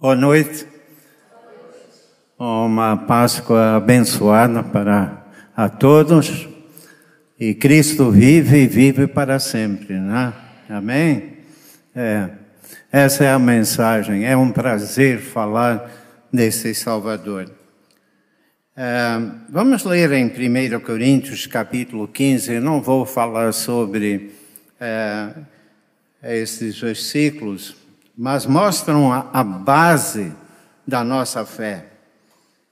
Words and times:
Boa 0.00 0.14
noite. 0.14 0.64
Uma 2.38 2.96
Páscoa 2.96 3.74
abençoada 3.74 4.62
para 4.62 5.26
a 5.56 5.68
todos. 5.68 6.46
E 7.36 7.52
Cristo 7.52 8.08
vive 8.08 8.58
e 8.58 8.66
vive 8.68 9.08
para 9.08 9.40
sempre, 9.40 9.98
né? 9.98 10.32
Amém? 10.68 11.38
É, 11.96 12.28
essa 12.92 13.24
é 13.24 13.32
a 13.32 13.40
mensagem. 13.40 14.24
É 14.24 14.36
um 14.36 14.52
prazer 14.52 15.18
falar 15.18 15.90
desse 16.32 16.72
Salvador. 16.76 17.50
É, 18.76 19.20
vamos 19.48 19.82
ler 19.82 20.12
em 20.12 20.26
1 20.26 20.78
Coríntios 20.78 21.44
capítulo 21.48 22.06
15. 22.06 22.52
Eu 22.52 22.62
não 22.62 22.80
vou 22.80 23.04
falar 23.04 23.52
sobre 23.52 24.30
é, 24.80 25.30
esses 26.22 26.78
versículos, 26.80 27.87
mas 28.18 28.44
mostram 28.46 29.12
a, 29.12 29.44
base 29.44 30.32
da 30.84 31.04
nossa 31.04 31.46
fé 31.46 31.86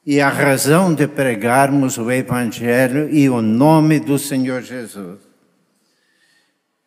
e 0.04 0.20
a 0.20 0.28
razão 0.28 0.92
de 0.92 1.06
pregarmos 1.06 1.98
o 1.98 2.10
Evangelho 2.10 3.08
e 3.14 3.30
o 3.30 3.40
nome 3.40 4.00
do 4.00 4.18
Senhor 4.18 4.60
Jesus. 4.60 5.20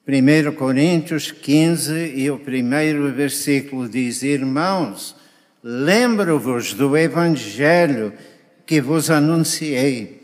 1 0.06 0.52
Coríntios 0.56 1.32
15 1.32 1.94
e 2.16 2.30
o 2.30 2.38
primeiro 2.38 3.10
versículo 3.14 3.88
diz: 3.88 4.24
Irmãos, 4.24 5.16
lembro-vos 5.64 6.74
do 6.74 6.98
Evangelho 6.98 8.12
que 8.66 8.82
vos 8.82 9.10
anunciei, 9.10 10.22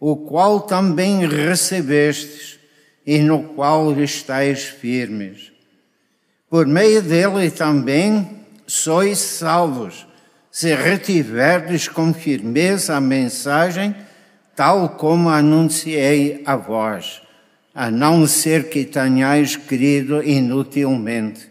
o 0.00 0.16
qual 0.16 0.60
também 0.60 1.26
recebestes 1.26 2.58
e 3.04 3.18
no 3.18 3.42
qual 3.42 3.92
estáis 4.00 4.64
firmes. 4.64 5.53
Por 6.48 6.66
meio 6.66 7.02
dele 7.02 7.50
também 7.50 8.44
sois 8.66 9.18
salvos, 9.18 10.06
se 10.50 10.74
retiverdes 10.74 11.88
com 11.88 12.14
firmeza 12.14 12.96
a 12.96 13.00
mensagem, 13.00 13.94
tal 14.54 14.90
como 14.90 15.28
anunciei 15.28 16.42
a 16.46 16.54
vós, 16.54 17.22
a 17.74 17.90
não 17.90 18.26
ser 18.26 18.68
que 18.68 18.84
tenhais 18.84 19.56
crido 19.56 20.22
inutilmente. 20.22 21.50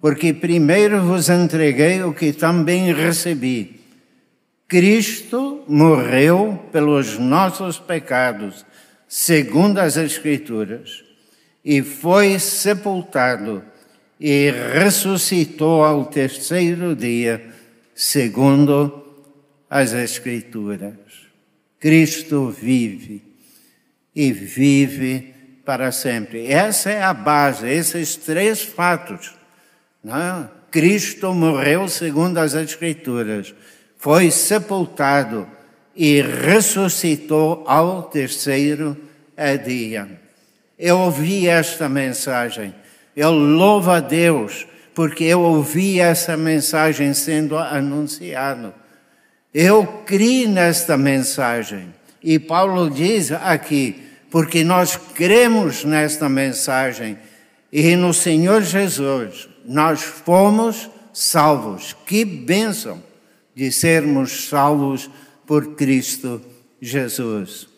Porque 0.00 0.32
primeiro 0.32 1.02
vos 1.02 1.28
entreguei 1.28 2.02
o 2.02 2.12
que 2.12 2.32
também 2.32 2.92
recebi. 2.92 3.80
Cristo 4.68 5.64
morreu 5.66 6.60
pelos 6.70 7.18
nossos 7.18 7.78
pecados, 7.78 8.64
segundo 9.08 9.78
as 9.78 9.96
Escrituras, 9.96 11.04
e 11.64 11.82
foi 11.82 12.38
sepultado 12.38 13.62
e 14.24 14.52
ressuscitou 14.52 15.82
ao 15.82 16.04
terceiro 16.04 16.94
dia, 16.94 17.44
segundo 17.92 19.04
as 19.68 19.92
Escrituras. 19.92 20.94
Cristo 21.80 22.48
vive 22.48 23.20
e 24.14 24.30
vive 24.30 25.34
para 25.64 25.90
sempre. 25.90 26.46
Essa 26.46 26.90
é 26.90 27.02
a 27.02 27.12
base, 27.12 27.68
esses 27.68 28.14
três 28.14 28.62
fatos. 28.62 29.34
Não? 30.04 30.48
Cristo 30.70 31.34
morreu 31.34 31.88
segundo 31.88 32.38
as 32.38 32.54
Escrituras, 32.54 33.52
foi 33.98 34.30
sepultado 34.30 35.48
e 35.96 36.22
ressuscitou 36.22 37.64
ao 37.66 38.04
terceiro 38.04 38.96
dia. 39.66 40.08
Eu 40.78 40.98
ouvi 41.00 41.48
esta 41.48 41.88
mensagem 41.88 42.72
eu 43.16 43.30
louvo 43.32 43.90
a 43.90 44.00
Deus 44.00 44.66
porque 44.94 45.24
eu 45.24 45.40
ouvi 45.40 46.00
essa 46.00 46.36
mensagem 46.36 47.14
sendo 47.14 47.56
anunciada. 47.56 48.74
Eu 49.52 49.86
criei 50.06 50.46
nesta 50.46 50.96
mensagem. 50.96 51.94
E 52.22 52.38
Paulo 52.38 52.90
diz 52.90 53.32
aqui, 53.32 54.02
porque 54.30 54.62
nós 54.62 54.96
cremos 54.96 55.84
nesta 55.84 56.28
mensagem 56.28 57.18
e 57.72 57.96
no 57.96 58.12
Senhor 58.12 58.62
Jesus, 58.62 59.48
nós 59.64 60.02
fomos 60.02 60.90
salvos. 61.12 61.96
Que 62.06 62.24
bênção 62.24 63.02
de 63.54 63.72
sermos 63.72 64.48
salvos 64.48 65.10
por 65.46 65.74
Cristo 65.74 66.40
Jesus. 66.80 67.71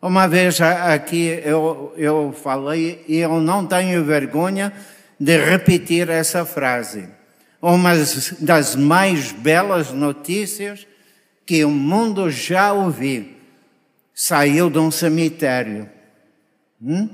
Uma 0.00 0.26
vez 0.28 0.60
aqui 0.60 1.40
eu, 1.44 1.92
eu 1.96 2.34
falei 2.42 3.04
e 3.08 3.18
eu 3.18 3.40
não 3.40 3.66
tenho 3.66 4.04
vergonha 4.04 4.72
de 5.18 5.36
repetir 5.38 6.08
essa 6.10 6.44
frase. 6.44 7.08
Uma 7.60 7.92
das 8.40 8.76
mais 8.76 9.32
belas 9.32 9.92
notícias 9.92 10.86
que 11.44 11.64
o 11.64 11.70
mundo 11.70 12.30
já 12.30 12.72
ouviu 12.72 13.34
saiu 14.14 14.70
de 14.70 14.78
um 14.78 14.90
cemitério. 14.90 15.88
Hum? 16.82 17.08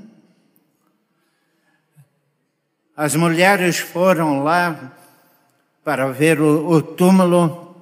As 2.95 3.15
mulheres 3.15 3.77
foram 3.77 4.43
lá 4.43 4.93
para 5.83 6.11
ver 6.11 6.39
o, 6.39 6.67
o 6.69 6.81
túmulo 6.81 7.75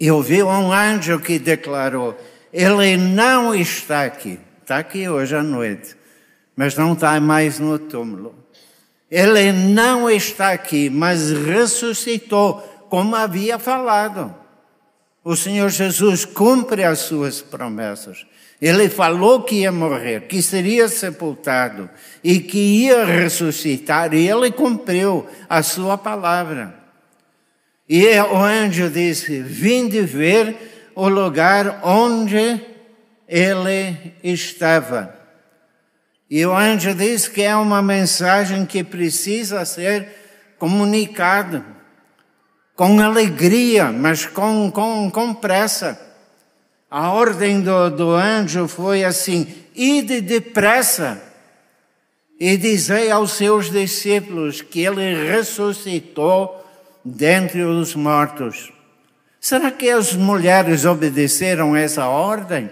e 0.00 0.10
ouviu 0.10 0.48
um 0.48 0.72
anjo 0.72 1.20
que 1.20 1.38
declarou: 1.38 2.18
ele 2.52 2.96
não 2.96 3.54
está 3.54 4.04
aqui. 4.04 4.38
Está 4.62 4.78
aqui 4.78 5.08
hoje 5.08 5.34
à 5.34 5.42
noite, 5.42 5.96
mas 6.54 6.76
não 6.76 6.92
está 6.92 7.18
mais 7.20 7.58
no 7.58 7.78
túmulo. 7.78 8.34
Ele 9.10 9.52
não 9.52 10.08
está 10.08 10.52
aqui, 10.52 10.88
mas 10.88 11.30
ressuscitou, 11.30 12.60
como 12.88 13.16
havia 13.16 13.58
falado. 13.58 14.34
O 15.24 15.36
Senhor 15.36 15.68
Jesus 15.68 16.24
cumpre 16.24 16.84
as 16.84 17.00
suas 17.00 17.40
promessas. 17.40 18.26
Ele 18.60 18.88
falou 18.88 19.42
que 19.42 19.56
ia 19.56 19.72
morrer, 19.72 20.22
que 20.22 20.40
seria 20.40 20.88
sepultado 20.88 21.90
e 22.22 22.38
que 22.38 22.58
ia 22.58 23.04
ressuscitar, 23.04 24.14
e 24.14 24.28
ele 24.28 24.52
cumpriu 24.52 25.26
a 25.48 25.62
sua 25.62 25.98
palavra. 25.98 26.74
E 27.88 28.06
o 28.18 28.36
anjo 28.36 28.88
disse: 28.88 29.42
Vinde 29.42 30.00
ver 30.02 30.71
o 30.94 31.08
lugar 31.08 31.80
onde 31.82 32.60
ele 33.28 34.14
estava. 34.22 35.14
E 36.30 36.44
o 36.46 36.54
anjo 36.54 36.94
diz 36.94 37.28
que 37.28 37.42
é 37.42 37.54
uma 37.54 37.82
mensagem 37.82 38.64
que 38.64 38.82
precisa 38.82 39.64
ser 39.64 40.08
comunicada 40.58 41.64
com 42.74 43.00
alegria, 43.00 43.92
mas 43.92 44.26
com, 44.26 44.70
com, 44.70 45.10
com 45.10 45.34
pressa. 45.34 46.00
A 46.90 47.10
ordem 47.10 47.60
do, 47.60 47.90
do 47.90 48.10
anjo 48.10 48.66
foi 48.68 49.04
assim: 49.04 49.46
ide 49.74 50.20
depressa 50.20 51.22
e 52.38 52.56
dizei 52.56 53.10
aos 53.10 53.32
seus 53.32 53.70
discípulos 53.70 54.60
que 54.60 54.80
ele 54.80 55.30
ressuscitou 55.30 56.64
dentre 57.04 57.62
os 57.62 57.94
mortos. 57.94 58.72
Será 59.42 59.72
que 59.72 59.90
as 59.90 60.12
mulheres 60.12 60.84
obedeceram 60.84 61.74
essa 61.74 62.06
ordem? 62.06 62.70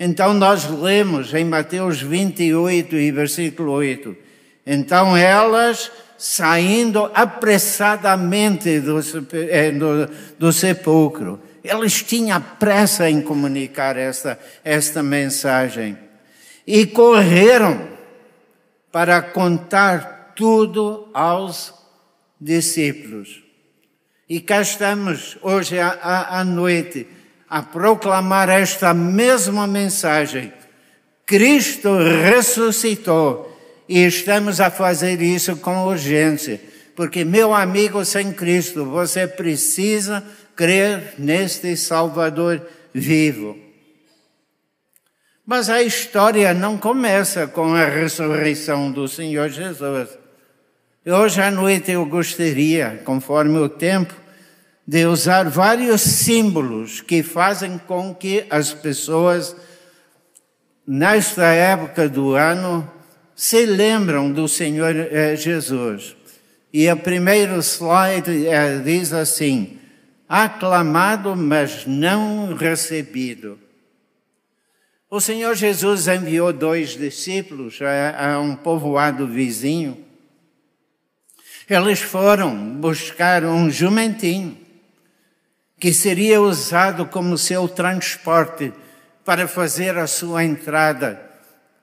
Então 0.00 0.34
nós 0.34 0.68
lemos 0.68 1.32
em 1.32 1.44
Mateus 1.44 2.02
28 2.02 2.96
e 2.96 3.12
versículo 3.12 3.70
8. 3.70 4.16
Então 4.66 5.16
elas, 5.16 5.92
saindo 6.18 7.08
apressadamente 7.14 8.80
do, 8.80 8.98
eh, 9.32 9.70
do, 9.70 10.10
do 10.40 10.52
sepulcro, 10.52 11.40
eles 11.62 12.02
tinham 12.02 12.42
pressa 12.58 13.08
em 13.08 13.22
comunicar 13.22 13.96
esta, 13.96 14.36
esta 14.64 15.04
mensagem. 15.04 15.96
E 16.66 16.84
correram 16.84 17.80
para 18.90 19.22
contar 19.22 20.32
tudo 20.34 21.08
aos 21.14 21.72
discípulos. 22.40 23.41
E 24.28 24.40
cá 24.40 24.62
estamos 24.62 25.36
hoje 25.42 25.78
à, 25.78 26.38
à 26.40 26.44
noite 26.44 27.06
a 27.48 27.62
proclamar 27.62 28.48
esta 28.48 28.94
mesma 28.94 29.66
mensagem. 29.66 30.52
Cristo 31.26 31.98
ressuscitou 31.98 33.54
e 33.88 34.04
estamos 34.06 34.60
a 34.60 34.70
fazer 34.70 35.20
isso 35.20 35.56
com 35.56 35.86
urgência, 35.86 36.60
porque, 36.96 37.24
meu 37.24 37.52
amigo 37.52 38.04
sem 38.04 38.32
Cristo, 38.32 38.84
você 38.84 39.26
precisa 39.26 40.24
crer 40.56 41.14
neste 41.18 41.76
Salvador 41.76 42.62
vivo. 42.94 43.58
Mas 45.44 45.68
a 45.68 45.82
história 45.82 46.54
não 46.54 46.78
começa 46.78 47.46
com 47.46 47.74
a 47.74 47.84
ressurreição 47.84 48.92
do 48.92 49.08
Senhor 49.08 49.48
Jesus. 49.48 50.08
Hoje 51.04 51.42
à 51.42 51.50
noite 51.50 51.90
eu 51.90 52.06
gostaria, 52.06 53.02
conforme 53.04 53.58
o 53.58 53.68
tempo, 53.68 54.14
de 54.86 55.06
usar 55.06 55.48
vários 55.48 56.00
símbolos 56.00 57.00
que 57.00 57.22
fazem 57.22 57.78
com 57.78 58.14
que 58.14 58.44
as 58.50 58.74
pessoas, 58.74 59.54
nesta 60.86 61.46
época 61.46 62.08
do 62.08 62.34
ano, 62.34 62.90
se 63.34 63.64
lembram 63.64 64.30
do 64.30 64.48
Senhor 64.48 64.94
eh, 64.94 65.36
Jesus. 65.36 66.16
E 66.72 66.90
o 66.90 66.96
primeiro 66.96 67.60
slide 67.62 68.46
é, 68.46 68.78
diz 68.78 69.12
assim: 69.12 69.78
aclamado, 70.28 71.36
mas 71.36 71.86
não 71.86 72.54
recebido. 72.54 73.58
O 75.08 75.20
Senhor 75.20 75.54
Jesus 75.54 76.08
enviou 76.08 76.52
dois 76.52 76.96
discípulos 76.96 77.78
a, 77.82 78.32
a 78.32 78.40
um 78.40 78.56
povoado 78.56 79.26
vizinho. 79.26 79.98
Eles 81.68 82.00
foram 82.00 82.56
buscar 82.80 83.44
um 83.44 83.70
jumentinho 83.70 84.61
que 85.82 85.92
seria 85.92 86.40
usado 86.40 87.06
como 87.06 87.36
seu 87.36 87.66
transporte 87.66 88.72
para 89.24 89.48
fazer 89.48 89.98
a 89.98 90.06
sua 90.06 90.44
entrada 90.44 91.20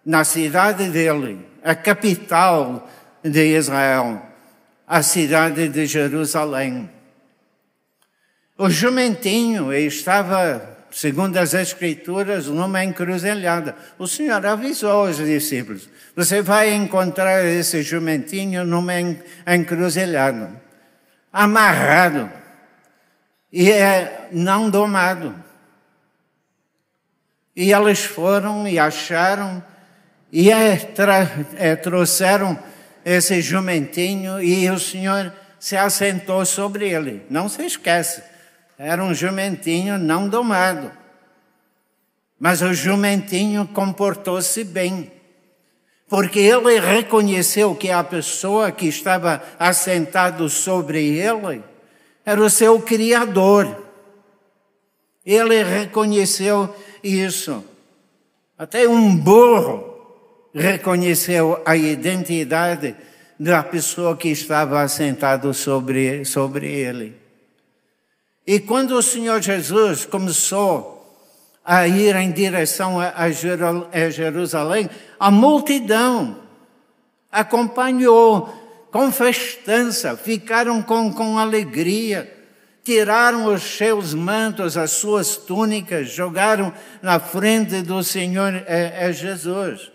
na 0.05 0.23
cidade 0.23 0.89
dele, 0.89 1.45
a 1.61 1.75
capital 1.75 2.89
de 3.21 3.57
Israel, 3.57 4.21
a 4.87 5.03
cidade 5.03 5.67
de 5.67 5.85
Jerusalém. 5.85 6.89
O 8.57 8.69
jumentinho 8.69 9.73
estava, 9.73 10.77
segundo 10.89 11.35
as 11.35 11.53
Escrituras, 11.53 12.47
numa 12.47 12.81
encruzilhada. 12.81 13.75
O 13.97 14.07
Senhor 14.07 14.45
avisou 14.45 15.09
os 15.09 15.17
discípulos: 15.17 15.89
você 16.15 16.41
vai 16.41 16.73
encontrar 16.73 17.43
esse 17.43 17.81
jumentinho 17.83 18.63
numa 18.63 18.93
encruzilhada, 19.45 20.53
amarrado 21.33 22.39
e 23.51 23.71
é 23.71 24.29
não 24.31 24.69
domado. 24.69 25.35
E 27.55 27.73
eles 27.73 28.05
foram 28.05 28.67
e 28.67 28.79
acharam 28.79 29.63
e 30.31 30.51
é, 30.51 30.77
tra, 30.77 31.27
é, 31.57 31.75
trouxeram 31.75 32.57
esse 33.03 33.41
jumentinho 33.41 34.41
e 34.41 34.69
o 34.69 34.79
Senhor 34.79 35.33
se 35.59 35.75
assentou 35.75 36.45
sobre 36.45 36.89
ele. 36.89 37.25
Não 37.29 37.49
se 37.49 37.65
esquece, 37.65 38.23
era 38.77 39.03
um 39.03 39.13
jumentinho 39.13 39.97
não 39.97 40.29
domado. 40.29 40.91
Mas 42.39 42.61
o 42.61 42.73
jumentinho 42.73 43.67
comportou-se 43.67 44.63
bem, 44.63 45.11
porque 46.07 46.39
ele 46.39 46.79
reconheceu 46.79 47.75
que 47.75 47.91
a 47.91 48.01
pessoa 48.03 48.71
que 48.71 48.87
estava 48.87 49.43
assentado 49.59 50.47
sobre 50.47 51.17
ele 51.17 51.61
era 52.29 52.43
o 52.43 52.49
seu 52.49 52.79
Criador. 52.79 53.75
Ele 55.25 55.63
reconheceu 55.63 56.69
isso. 57.03 57.63
Até 58.55 58.87
um 58.87 59.15
burro 59.15 59.97
reconheceu 60.53 61.59
a 61.65 61.75
identidade 61.75 62.95
da 63.39 63.63
pessoa 63.63 64.15
que 64.15 64.29
estava 64.29 64.79
assentado 64.79 65.51
sobre, 65.55 66.23
sobre 66.23 66.67
ele. 66.67 67.15
E 68.45 68.59
quando 68.59 68.91
o 68.91 69.01
Senhor 69.01 69.41
Jesus 69.41 70.05
começou 70.05 71.03
a 71.65 71.87
ir 71.87 72.15
em 72.15 72.31
direção 72.31 72.97
a 72.99 74.09
Jerusalém, 74.11 74.87
a 75.19 75.31
multidão 75.31 76.37
acompanhou 77.31 78.53
com 78.91 79.11
festança, 79.11 80.17
ficaram 80.17 80.81
com, 80.81 81.13
com 81.13 81.37
alegria, 81.37 82.31
tiraram 82.83 83.45
os 83.53 83.61
seus 83.61 84.13
mantos, 84.13 84.75
as 84.77 84.91
suas 84.91 85.37
túnicas, 85.37 86.09
jogaram 86.09 86.73
na 87.01 87.19
frente 87.19 87.81
do 87.81 88.03
Senhor 88.03 88.53
é, 88.65 89.09
é 89.09 89.11
Jesus. 89.11 89.91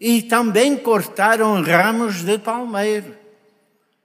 E 0.00 0.22
também 0.22 0.76
cortaram 0.76 1.62
ramos 1.62 2.22
de 2.22 2.38
palmeiro 2.38 3.14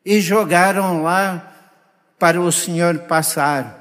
e 0.06 0.22
jogaram 0.22 1.02
lá 1.02 1.54
para 2.20 2.40
o 2.40 2.52
Senhor 2.52 3.00
passar. 3.00 3.78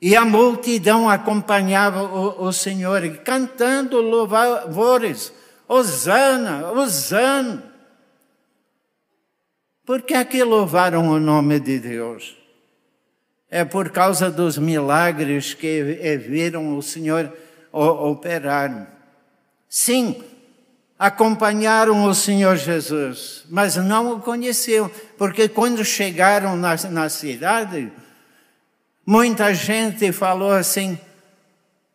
E 0.00 0.14
a 0.14 0.24
multidão 0.24 1.08
acompanhava 1.08 2.02
o, 2.02 2.46
o 2.46 2.52
Senhor, 2.52 3.00
cantando 3.24 4.00
louvores, 4.00 5.32
Osana, 5.66 6.72
Osana. 6.72 7.73
Por 9.84 10.02
que 10.02 10.14
é 10.14 10.24
que 10.24 10.42
louvaram 10.42 11.08
o 11.08 11.20
nome 11.20 11.60
de 11.60 11.78
Deus? 11.78 12.36
É 13.50 13.64
por 13.64 13.90
causa 13.90 14.30
dos 14.30 14.56
milagres 14.56 15.52
que 15.52 15.82
viram 16.16 16.76
o 16.76 16.82
Senhor 16.82 17.30
operar. 17.70 18.88
Sim, 19.68 20.22
acompanharam 20.98 22.04
o 22.04 22.14
Senhor 22.14 22.56
Jesus, 22.56 23.44
mas 23.50 23.76
não 23.76 24.14
o 24.14 24.20
conheciam, 24.20 24.90
porque 25.18 25.48
quando 25.48 25.84
chegaram 25.84 26.56
na, 26.56 26.74
na 26.90 27.08
cidade, 27.10 27.92
muita 29.04 29.52
gente 29.52 30.12
falou 30.12 30.52
assim 30.52 30.98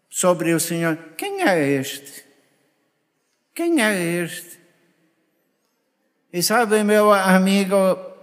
sobre 0.10 0.54
o 0.54 0.60
Senhor: 0.60 0.96
quem 1.18 1.42
é 1.42 1.72
este? 1.72 2.24
Quem 3.56 3.82
é 3.82 4.22
este? 4.24 4.59
E 6.32 6.44
sabe, 6.44 6.84
meu 6.84 7.12
amigo, 7.12 7.76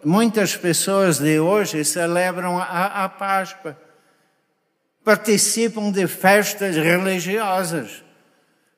muitas 0.04 0.56
pessoas 0.56 1.18
de 1.18 1.40
hoje 1.40 1.84
celebram 1.84 2.56
a, 2.56 3.04
a 3.04 3.08
Páscoa, 3.08 3.76
participam 5.04 5.90
de 5.90 6.06
festas 6.06 6.76
religiosas, 6.76 8.04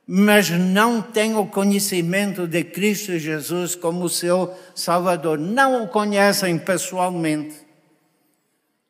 mas 0.07 0.49
não 0.49 1.03
têm 1.03 1.37
o 1.37 1.45
conhecimento 1.45 2.47
de 2.47 2.65
Cristo 2.65 3.19
Jesus 3.19 3.75
como 3.75 4.09
seu 4.09 4.57
Salvador, 4.75 5.39
não 5.39 5.85
o 5.85 5.89
conhecem 5.89 6.59
pessoalmente. 6.59 7.55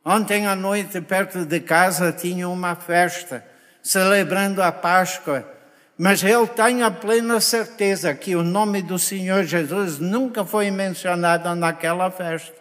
Ontem 0.05 0.47
à 0.47 0.55
noite, 0.55 1.01
perto 1.01 1.45
de 1.45 1.59
casa, 1.59 2.13
tinha 2.13 2.49
uma 2.49 2.77
festa 2.77 3.45
celebrando 3.83 4.63
a 4.63 4.71
Páscoa 4.71 5.58
mas 5.99 6.23
eu 6.23 6.47
tenho 6.47 6.87
a 6.87 6.93
plena 6.93 7.41
certeza 7.41 8.15
que 8.15 8.37
o 8.37 8.43
nome 8.45 8.81
do 8.81 8.97
Senhor 9.01 9.43
Jesus 9.43 9.99
nunca 9.99 10.45
foi 10.45 10.71
mencionado 10.71 11.53
naquela 11.57 12.09
festa. 12.09 12.55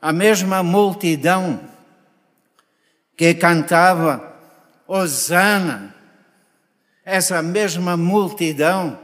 A 0.00 0.10
mesma 0.10 0.62
multidão 0.62 1.60
que 3.14 3.34
cantava 3.34 4.34
Osana, 4.88 5.94
essa 7.04 7.42
mesma 7.42 7.94
multidão, 7.94 8.98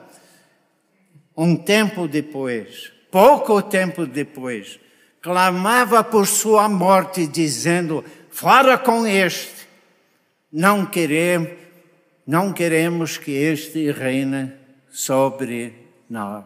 um 1.36 1.54
tempo 1.54 2.08
depois, 2.08 2.90
pouco 3.10 3.60
tempo 3.60 4.06
depois, 4.06 4.80
clamava 5.20 6.02
por 6.02 6.26
sua 6.26 6.66
morte, 6.66 7.26
dizendo: 7.26 8.02
Fora 8.30 8.78
com 8.78 9.06
este 9.06 9.57
não 10.52 10.86
queremos, 10.86 11.50
não 12.26 12.52
queremos 12.52 13.16
que 13.18 13.30
este 13.30 13.90
reine 13.90 14.52
sobre 14.90 15.74
nós. 16.08 16.44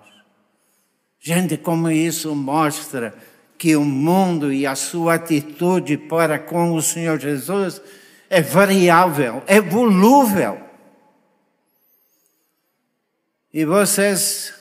Gente, 1.21 1.56
como 1.56 1.90
isso 1.90 2.35
mostra 2.35 3.14
que 3.56 3.76
o 3.76 3.85
mundo 3.85 4.52
e 4.52 4.66
a 4.66 4.75
sua 4.75 5.14
atitude 5.14 5.97
para 5.97 6.38
com 6.38 6.73
o 6.75 6.82
Senhor 6.82 7.18
Jesus 7.18 7.80
é 8.28 8.42
variável, 8.42 9.42
é 9.47 9.61
volúvel. 9.61 10.61
E 13.54 13.64
vocês 13.64 14.52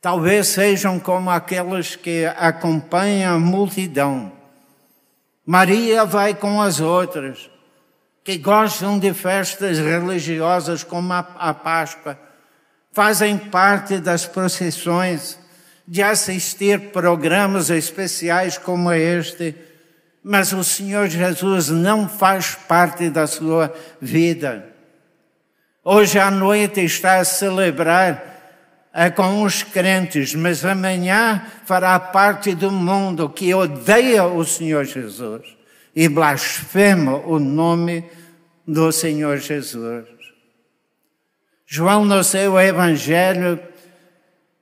talvez 0.00 0.48
sejam 0.48 1.00
como 1.00 1.30
aqueles 1.30 1.96
que 1.96 2.26
acompanham 2.36 3.36
a 3.36 3.38
multidão. 3.38 4.30
Maria 5.46 6.04
vai 6.04 6.34
com 6.34 6.60
as 6.60 6.80
outras 6.80 7.48
que 8.24 8.38
gostam 8.38 8.98
de 8.98 9.12
festas 9.12 9.78
religiosas 9.78 10.82
como 10.82 11.12
a, 11.12 11.18
a 11.38 11.52
Páscoa, 11.52 12.18
fazem 12.90 13.36
parte 13.36 13.98
das 13.98 14.24
procissões, 14.24 15.38
de 15.86 16.02
assistir 16.02 16.90
programas 16.90 17.68
especiais 17.68 18.56
como 18.56 18.90
este, 18.90 19.54
mas 20.22 20.54
o 20.54 20.64
Senhor 20.64 21.06
Jesus 21.08 21.68
não 21.68 22.08
faz 22.08 22.54
parte 22.54 23.10
da 23.10 23.26
sua 23.26 23.74
vida. 24.00 24.70
Hoje 25.84 26.18
à 26.18 26.30
noite 26.30 26.82
está 26.82 27.18
a 27.18 27.24
celebrar 27.24 28.32
é 28.96 29.10
com 29.10 29.42
os 29.42 29.64
crentes, 29.64 30.36
mas 30.36 30.64
amanhã 30.64 31.44
fará 31.66 31.98
parte 31.98 32.54
do 32.54 32.70
mundo 32.70 33.28
que 33.28 33.52
odeia 33.52 34.24
o 34.24 34.44
Senhor 34.44 34.84
Jesus 34.84 35.53
e 35.94 36.08
blasfema 36.08 37.16
o 37.18 37.38
nome 37.38 38.04
do 38.66 38.90
Senhor 38.90 39.38
Jesus. 39.38 40.06
João, 41.66 42.04
no 42.04 42.22
seu 42.24 42.58
Evangelho, 42.58 43.60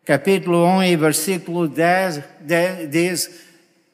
capítulo 0.05 0.65
1 0.65 0.83
e 0.85 0.97
versículo 0.97 1.67
10, 1.69 2.23
10 2.41 2.91
diz: 2.91 3.45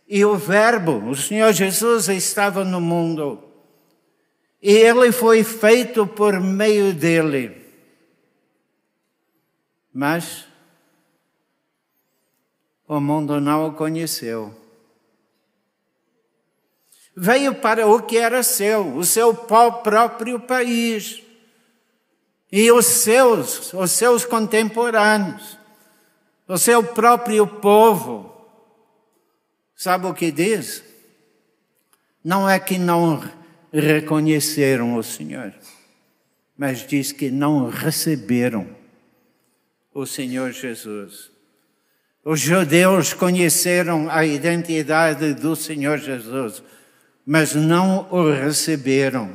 E 0.09 0.25
o 0.25 0.37
Verbo, 0.37 1.09
o 1.09 1.15
Senhor 1.15 1.53
Jesus, 1.53 2.09
estava 2.09 2.65
no 2.65 2.81
mundo, 2.81 3.43
e 4.61 4.73
ele 4.73 5.13
foi 5.13 5.45
feito 5.45 6.07
por 6.07 6.41
meio 6.41 6.93
dele. 6.93 7.57
Mas 9.93 10.47
o 12.87 13.01
mundo 13.01 13.41
não 13.41 13.69
o 13.69 13.73
conheceu. 13.73 14.58
Veio 17.21 17.53
para 17.53 17.85
o 17.85 18.01
que 18.01 18.17
era 18.17 18.45
seu, 18.45 18.95
o 18.95 19.05
seu 19.05 19.35
próprio 19.35 20.39
país. 20.39 21.21
E 22.51 22.71
os 22.71 22.87
seus, 22.87 23.75
os 23.75 23.91
seus 23.91 24.25
contemporâneos, 24.25 25.59
o 26.47 26.57
seu 26.57 26.81
próprio 26.81 27.45
povo. 27.45 28.33
Sabe 29.75 30.07
o 30.07 30.15
que 30.15 30.31
diz? 30.31 30.85
Não 32.23 32.49
é 32.49 32.61
que 32.61 32.79
não 32.79 33.21
reconheceram 33.73 34.95
o 34.95 35.03
Senhor, 35.03 35.53
mas 36.57 36.87
diz 36.87 37.11
que 37.11 37.33
não 37.33 37.69
receberam 37.69 38.69
o 39.93 40.07
Senhor 40.07 40.53
Jesus. 40.53 41.33
Os 42.25 42.39
judeus 42.39 43.13
conheceram 43.13 44.09
a 44.09 44.25
identidade 44.25 45.35
do 45.35 45.57
Senhor 45.57 45.99
Jesus, 45.99 46.63
mas 47.31 47.55
não 47.55 48.09
o 48.11 48.33
receberam. 48.33 49.33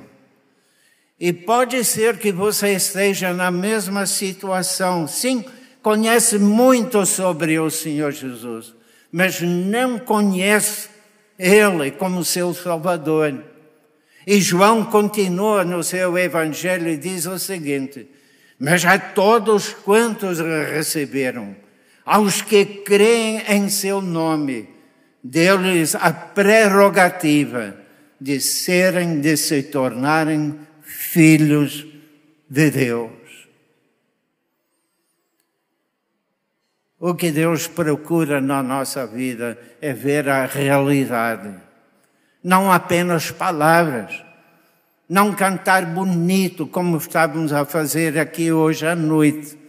E 1.20 1.32
pode 1.32 1.86
ser 1.86 2.18
que 2.18 2.32
você 2.32 2.74
esteja 2.74 3.32
na 3.32 3.52
mesma 3.52 4.08
situação. 4.08 5.08
Sim, 5.08 5.46
conhece 5.80 6.40
muito 6.40 7.06
sobre 7.06 7.60
o 7.60 7.70
Senhor 7.70 8.12
Jesus, 8.12 8.74
mas 9.12 9.40
não 9.42 10.00
conhece 10.00 10.90
Ele 11.38 11.92
como 11.92 12.26
seu 12.26 12.52
Salvador. 12.52 13.44
E 14.26 14.42
João 14.42 14.84
continua 14.86 15.64
no 15.64 15.84
seu 15.84 16.18
Evangelho 16.18 16.90
e 16.90 16.98
diz 16.98 17.28
o 17.28 17.38
seguinte: 17.38 18.10
Mas 18.58 18.84
a 18.86 18.98
todos 18.98 19.72
quantos 19.72 20.40
receberam, 20.40 21.56
aos 22.04 22.42
que 22.42 22.66
creem 22.66 23.44
em 23.48 23.70
seu 23.70 24.02
nome, 24.02 24.68
deu-lhes 25.24 25.94
a 25.94 26.12
prerrogativa 26.12 27.83
de 28.24 28.40
serem, 28.40 29.20
de 29.20 29.36
se 29.36 29.64
tornarem 29.64 30.58
filhos 30.82 31.86
de 32.50 32.72
Deus. 32.72 33.12
O 36.98 37.14
que 37.16 37.32
Deus 37.32 37.68
procura 37.68 38.40
na 38.40 38.64
nossa 38.64 39.06
vida 39.06 39.60
é 39.82 39.92
ver 39.92 40.30
a 40.30 40.46
realidade, 40.46 41.54
não 42.42 42.72
apenas 42.72 43.30
palavras, 43.30 44.24
não 45.10 45.36
cantar 45.36 45.86
bonito 45.86 46.66
como 46.66 46.96
estávamos 46.96 47.52
a 47.52 47.66
fazer 47.66 48.18
aqui 48.18 48.54
hoje 48.54 48.88
à 48.88 48.96
noite, 48.96 49.60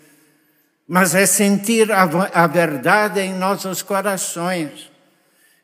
mas 0.87 1.13
é 1.13 1.27
sentir 1.27 1.91
a, 1.91 2.03
a 2.33 2.47
verdade 2.47 3.19
em 3.19 3.35
nossos 3.35 3.83
corações 3.83 4.94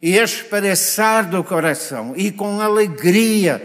e 0.00 0.16
expressar 0.16 1.28
do 1.28 1.44
coração 1.44 2.14
e 2.16 2.32
com 2.32 2.60
alegria 2.60 3.62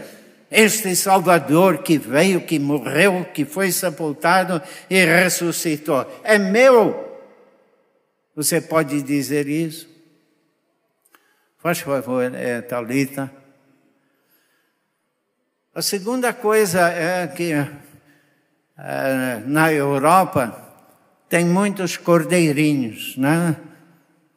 este 0.50 0.94
Salvador 0.94 1.78
que 1.78 1.98
veio, 1.98 2.40
que 2.40 2.58
morreu, 2.58 3.24
que 3.32 3.44
foi 3.44 3.72
sepultado 3.72 4.62
e 4.88 5.04
ressuscitou. 5.04 6.06
É 6.22 6.38
meu. 6.38 7.04
Você 8.34 8.60
pode 8.60 9.02
dizer 9.02 9.48
isso? 9.48 9.88
Faz 11.58 11.80
favor, 11.80 12.22
é, 12.34 12.60
Talita. 12.60 13.30
A 15.74 15.82
segunda 15.82 16.32
coisa 16.32 16.88
é 16.88 17.26
que 17.26 17.52
é, 17.52 19.42
na 19.46 19.72
Europa 19.72 20.62
tem 21.28 21.44
muitos 21.44 21.96
cordeirinhos, 21.96 23.16
né? 23.16 23.56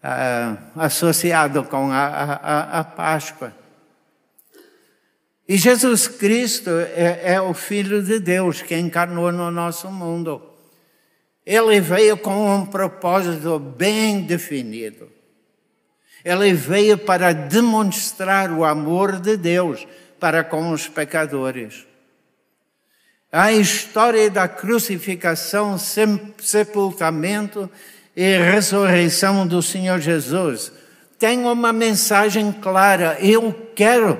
É, 0.02 0.56
associado 0.78 1.66
com 1.66 1.92
a, 1.92 2.06
a, 2.06 2.80
a 2.80 2.84
Páscoa. 2.86 3.54
E 5.46 5.58
Jesus 5.58 6.08
Cristo 6.08 6.70
é, 6.70 7.34
é, 7.34 7.42
o 7.42 7.54
Filho 7.54 8.02
de 8.02 8.18
Deus 8.18 8.62
que 8.62 8.78
encarnou 8.78 9.30
no 9.32 9.52
nosso 9.52 9.90
mundo. 9.90 10.42
Ele 11.46 11.82
veio 11.82 12.16
com 12.16 12.56
um 12.56 12.66
propósito 12.66 13.60
bem 13.60 14.22
definido. 14.22 15.10
Ele 16.24 16.54
veio 16.54 16.98
para 16.98 17.34
demonstrar 17.34 18.52
o 18.52 18.64
amor 18.64 19.20
de 19.20 19.36
Deus 19.36 19.86
para 20.18 20.46
com 20.46 20.72
os 20.72 20.88
pecadores. 20.88 21.86
A 23.32 23.52
história 23.52 24.30
da 24.30 24.48
crucificação, 24.48 25.78
sepultamento 25.78 27.70
e 28.22 28.38
ressurreição 28.38 29.48
do 29.48 29.62
Senhor 29.62 29.98
Jesus 30.02 30.74
tem 31.18 31.46
uma 31.46 31.72
mensagem 31.72 32.52
clara. 32.52 33.18
Eu 33.22 33.54
quero 33.74 34.20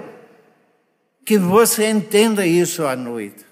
que 1.26 1.38
você 1.38 1.90
entenda 1.90 2.46
isso 2.46 2.86
à 2.86 2.96
noite. 2.96 3.46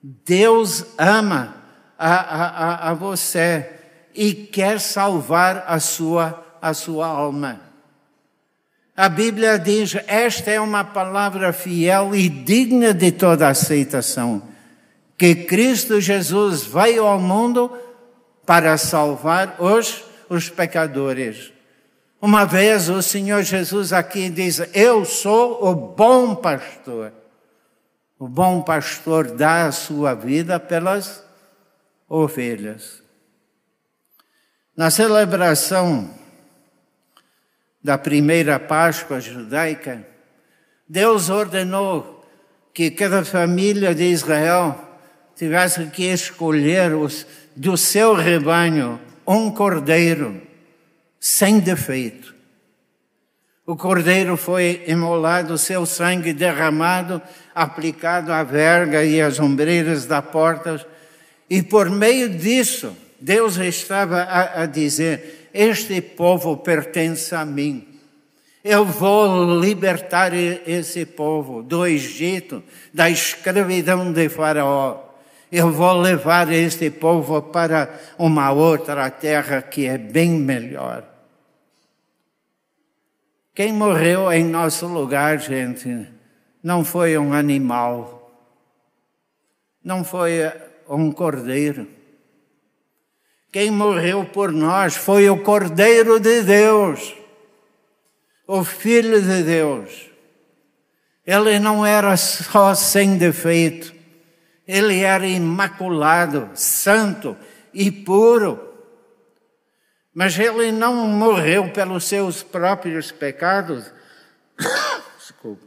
Deus 0.00 0.84
ama 0.96 1.56
a, 1.98 2.14
a, 2.14 2.90
a 2.90 2.94
você 2.94 3.68
e 4.14 4.32
quer 4.34 4.78
salvar 4.78 5.64
a 5.66 5.80
sua, 5.80 6.46
a 6.62 6.72
sua 6.72 7.08
alma. 7.08 7.60
A 8.96 9.08
Bíblia 9.08 9.58
diz: 9.58 9.96
esta 10.06 10.52
é 10.52 10.60
uma 10.60 10.84
palavra 10.84 11.52
fiel 11.52 12.14
e 12.14 12.28
digna 12.28 12.94
de 12.94 13.10
toda 13.10 13.48
aceitação, 13.48 14.44
que 15.16 15.34
Cristo 15.34 16.00
Jesus 16.00 16.62
veio 16.62 17.04
ao 17.04 17.18
mundo 17.18 17.76
para 18.48 18.78
salvar 18.78 19.56
os, 19.60 20.02
os 20.26 20.48
pecadores. 20.48 21.52
Uma 22.18 22.46
vez 22.46 22.88
o 22.88 23.02
Senhor 23.02 23.42
Jesus 23.42 23.92
aqui 23.92 24.30
diz: 24.30 24.58
Eu 24.72 25.04
sou 25.04 25.62
o 25.62 25.74
bom 25.74 26.34
pastor. 26.34 27.12
O 28.18 28.26
bom 28.26 28.62
pastor 28.62 29.32
dá 29.32 29.66
a 29.66 29.72
sua 29.72 30.14
vida 30.14 30.58
pelas 30.58 31.22
ovelhas. 32.08 33.02
Na 34.74 34.90
celebração 34.90 36.14
da 37.84 37.98
primeira 37.98 38.58
Páscoa 38.58 39.20
judaica, 39.20 40.06
Deus 40.88 41.28
ordenou 41.28 42.26
que 42.72 42.90
cada 42.90 43.22
família 43.26 43.94
de 43.94 44.04
Israel 44.04 44.88
tivesse 45.36 45.84
que 45.88 46.04
escolher 46.04 46.94
os, 46.94 47.26
do 47.58 47.76
seu 47.76 48.14
rebanho 48.14 49.00
um 49.26 49.50
cordeiro 49.50 50.40
sem 51.18 51.58
defeito. 51.58 52.32
O 53.66 53.76
cordeiro 53.76 54.36
foi 54.36 54.84
imolado, 54.86 55.58
seu 55.58 55.84
sangue 55.84 56.32
derramado, 56.32 57.20
aplicado 57.52 58.32
à 58.32 58.44
verga 58.44 59.04
e 59.04 59.20
às 59.20 59.40
ombreiras 59.40 60.06
da 60.06 60.22
porta, 60.22 60.86
e 61.50 61.60
por 61.62 61.90
meio 61.90 62.28
disso, 62.28 62.96
Deus 63.20 63.56
estava 63.56 64.22
a, 64.22 64.62
a 64.62 64.66
dizer: 64.66 65.50
Este 65.52 66.00
povo 66.00 66.56
pertence 66.58 67.34
a 67.34 67.44
mim. 67.44 67.86
Eu 68.62 68.84
vou 68.84 69.58
libertar 69.60 70.32
esse 70.32 71.04
povo 71.04 71.62
do 71.62 71.86
Egito, 71.86 72.62
da 72.94 73.10
escravidão 73.10 74.12
de 74.12 74.28
Faraó. 74.28 75.07
Eu 75.50 75.72
vou 75.72 75.92
levar 76.00 76.52
este 76.52 76.90
povo 76.90 77.40
para 77.42 77.98
uma 78.18 78.50
outra 78.50 79.10
terra 79.10 79.62
que 79.62 79.86
é 79.86 79.96
bem 79.96 80.30
melhor. 80.30 81.04
Quem 83.54 83.72
morreu 83.72 84.30
em 84.30 84.44
nosso 84.44 84.86
lugar, 84.86 85.38
gente, 85.38 86.06
não 86.62 86.84
foi 86.84 87.16
um 87.18 87.32
animal, 87.32 88.30
não 89.82 90.04
foi 90.04 90.42
um 90.88 91.10
cordeiro. 91.10 91.88
Quem 93.50 93.70
morreu 93.70 94.26
por 94.26 94.52
nós 94.52 94.94
foi 94.94 95.28
o 95.30 95.42
Cordeiro 95.42 96.20
de 96.20 96.42
Deus, 96.42 97.14
o 98.46 98.62
Filho 98.62 99.22
de 99.22 99.42
Deus. 99.42 100.10
Ele 101.26 101.58
não 101.58 101.84
era 101.84 102.16
só 102.16 102.74
sem 102.74 103.16
defeito, 103.16 103.94
ele 104.68 105.00
era 105.00 105.26
imaculado, 105.26 106.50
santo 106.54 107.34
e 107.72 107.90
puro. 107.90 108.68
Mas 110.12 110.38
ele 110.38 110.70
não 110.70 110.94
morreu 110.94 111.70
pelos 111.70 112.04
seus 112.04 112.42
próprios 112.42 113.10
pecados. 113.10 113.90
Desculpa. 115.18 115.64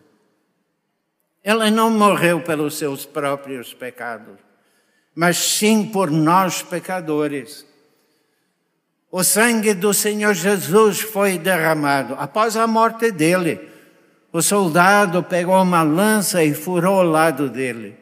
Ele 1.43 1.71
não 1.71 1.89
morreu 1.89 2.41
pelos 2.41 2.77
seus 2.77 3.03
próprios 3.03 3.73
pecados, 3.73 4.37
mas 5.15 5.37
sim 5.37 5.87
por 5.87 6.11
nós 6.11 6.61
pecadores. 6.61 7.65
O 9.09 9.23
sangue 9.23 9.73
do 9.73 9.93
Senhor 9.93 10.35
Jesus 10.35 11.01
foi 11.01 11.39
derramado 11.39 12.13
após 12.19 12.55
a 12.55 12.67
morte 12.67 13.11
dele. 13.11 13.67
O 14.31 14.41
soldado 14.41 15.23
pegou 15.23 15.59
uma 15.61 15.81
lança 15.81 16.43
e 16.43 16.53
furou 16.53 16.99
o 16.99 17.09
lado 17.09 17.49
dele, 17.49 17.97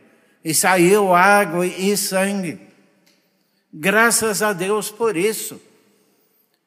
e 0.50 0.54
saiu 0.56 1.14
água 1.14 1.68
e 1.68 1.96
sangue. 1.96 2.60
Graças 3.72 4.42
a 4.42 4.52
Deus 4.52 4.90
por 4.90 5.16
isso 5.16 5.62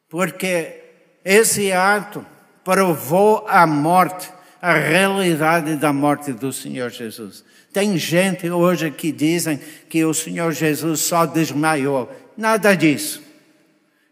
porque 0.08 0.80
Esse 1.24 1.72
ato 1.72 2.24
provou 2.62 3.46
a 3.48 3.66
morte, 3.66 4.30
a 4.60 4.74
realidade 4.74 5.76
da 5.76 5.90
morte 5.90 6.32
do 6.32 6.52
Senhor 6.52 6.90
Jesus. 6.90 7.42
Tem 7.72 7.96
gente 7.96 8.50
hoje 8.50 8.90
que 8.90 9.10
dizem 9.10 9.58
que 9.88 10.04
o 10.04 10.12
Senhor 10.12 10.52
Jesus 10.52 11.00
só 11.00 11.24
desmaiou. 11.24 12.12
Nada 12.36 12.76
disso. 12.76 13.22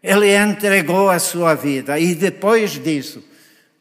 Ele 0.01 0.35
entregou 0.35 1.09
a 1.09 1.19
sua 1.19 1.53
vida 1.53 1.99
e 1.99 2.15
depois 2.15 2.71
disso, 2.71 3.23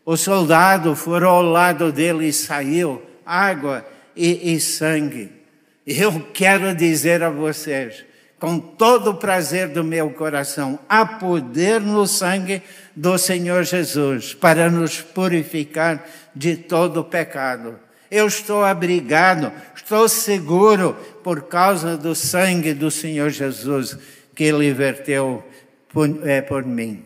o 0.05 0.17
soldado 0.17 0.95
furou 0.95 1.31
ao 1.31 1.43
lado 1.43 1.91
dele 1.91 2.29
e 2.29 2.33
saiu 2.33 3.03
água 3.25 3.87
e, 4.15 4.55
e 4.55 4.61
sangue. 4.61 5.40
Eu 5.87 6.29
quero 6.33 6.75
dizer 6.75 7.23
a 7.23 7.31
vocês, 7.31 8.05
com 8.39 8.59
todo 8.59 9.11
o 9.11 9.15
prazer 9.15 9.69
do 9.69 9.83
meu 9.83 10.11
coração, 10.11 10.79
há 10.89 11.05
poder 11.05 11.81
no 11.81 12.07
sangue 12.07 12.63
do 12.95 13.19
Senhor 13.19 13.65
Jesus 13.65 14.35
para 14.35 14.71
nos 14.71 15.01
purificar 15.01 16.05
de 16.35 16.57
todo 16.57 17.01
o 17.01 17.05
pecado. 17.05 17.79
Eu 18.11 18.27
estou 18.27 18.65
abrigado, 18.65 19.53
estou 19.75 20.09
seguro 20.09 20.95
por 21.23 21.43
causa 21.43 21.97
do 21.97 22.15
sangue 22.15 22.75
do 22.75 22.91
Senhor 22.91 23.31
Jesus 23.31 23.97
que 24.35 24.45
ele 24.45 24.73
verteu 24.73 25.45
por, 25.93 26.09
é, 26.27 26.41
por 26.41 26.65
mim. 26.65 27.05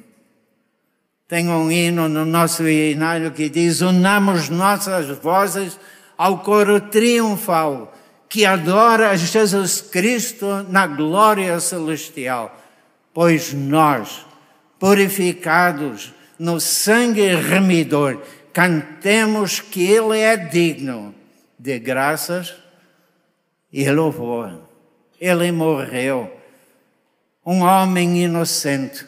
Tem 1.29 1.49
um 1.49 1.71
hino 1.71 2.09
no 2.09 2.25
nosso 2.25 2.67
hinário 2.67 3.31
que 3.31 3.49
diz: 3.49 3.81
Unamos 3.81 4.49
nossas 4.49 5.09
vozes 5.19 5.79
ao 6.17 6.39
coro 6.39 6.81
triunfal 6.81 7.94
que 8.35 8.45
adora 8.45 9.17
Jesus 9.17 9.81
Cristo 9.81 10.67
na 10.69 10.89
glória 10.89 11.61
celestial, 11.61 12.61
pois 13.13 13.53
nós, 13.53 14.27
purificados 14.77 16.13
no 16.37 16.59
sangue 16.59 17.33
remidor, 17.37 18.21
cantemos 18.53 19.61
que 19.61 19.87
Ele 19.87 20.19
é 20.19 20.37
digno 20.37 21.15
de 21.57 21.79
graças 21.79 22.53
e 23.73 23.89
louvor. 23.89 24.63
Ele 25.21 25.53
morreu, 25.53 26.37
um 27.47 27.63
homem 27.63 28.25
inocente. 28.25 29.07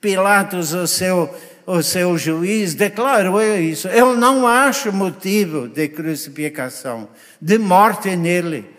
Pilatos, 0.00 0.72
o 0.72 0.88
seu 0.88 1.32
o 1.66 1.82
seu 1.82 2.16
juiz 2.18 2.74
declarou 2.74 3.42
isso. 3.42 3.88
Eu 3.88 4.16
não 4.16 4.46
acho 4.46 4.92
motivo 4.92 5.68
de 5.68 5.88
crucificação, 5.88 7.08
de 7.40 7.58
morte 7.58 8.14
nele. 8.16 8.70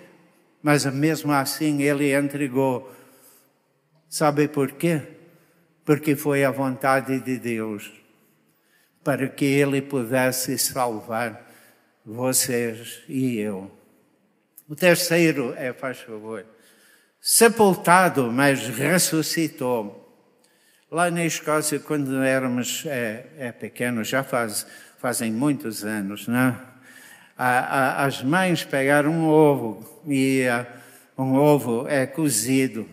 Mas 0.61 0.85
mesmo 0.85 1.31
assim 1.31 1.81
ele 1.81 2.15
entregou. 2.15 2.91
Sabe 4.09 4.47
por 4.47 4.71
quê? 4.71 5.01
Porque 5.83 6.15
foi 6.15 6.43
a 6.43 6.51
vontade 6.51 7.19
de 7.19 7.37
Deus 7.37 7.91
para 9.03 9.27
que 9.27 9.45
ele 9.45 9.83
pudesse 9.83 10.57
salvar 10.57 11.45
vocês 12.03 13.03
e 13.07 13.37
eu. 13.37 13.71
O 14.67 14.75
terceiro 14.75 15.53
é, 15.55 15.71
faz 15.71 15.99
favor, 15.99 16.43
sepultado, 17.21 18.31
mas 18.31 18.67
ressuscitou. 18.67 20.04
Lá 20.91 21.09
na 21.09 21.25
Escócia, 21.25 21.79
quando 21.79 22.21
éramos 22.21 22.83
é, 22.85 23.25
é 23.39 23.51
pequenos, 23.51 24.07
já 24.07 24.23
faz, 24.23 24.67
fazem 24.99 25.31
muitos 25.31 25.83
anos, 25.83 26.27
né? 26.27 26.55
A, 27.35 27.47
a, 27.47 28.05
as 28.05 28.21
mães 28.21 28.63
pegaram 28.63 29.11
um 29.11 29.27
ovo 29.27 30.03
e 30.05 30.47
a, 30.47 30.63
um 31.17 31.33
ovo 31.33 31.87
é 31.87 32.05
cozido 32.05 32.87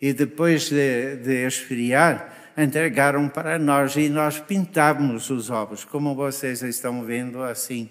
e 0.00 0.12
depois 0.12 0.68
de, 0.68 1.14
de 1.16 1.46
esfriar 1.46 2.34
entregaram 2.58 3.28
para 3.28 3.56
nós 3.56 3.94
e 3.94 4.08
nós 4.08 4.40
pintávamos 4.40 5.30
os 5.30 5.48
ovos, 5.48 5.84
como 5.84 6.16
vocês 6.16 6.60
estão 6.60 7.04
vendo 7.04 7.40
assim. 7.44 7.88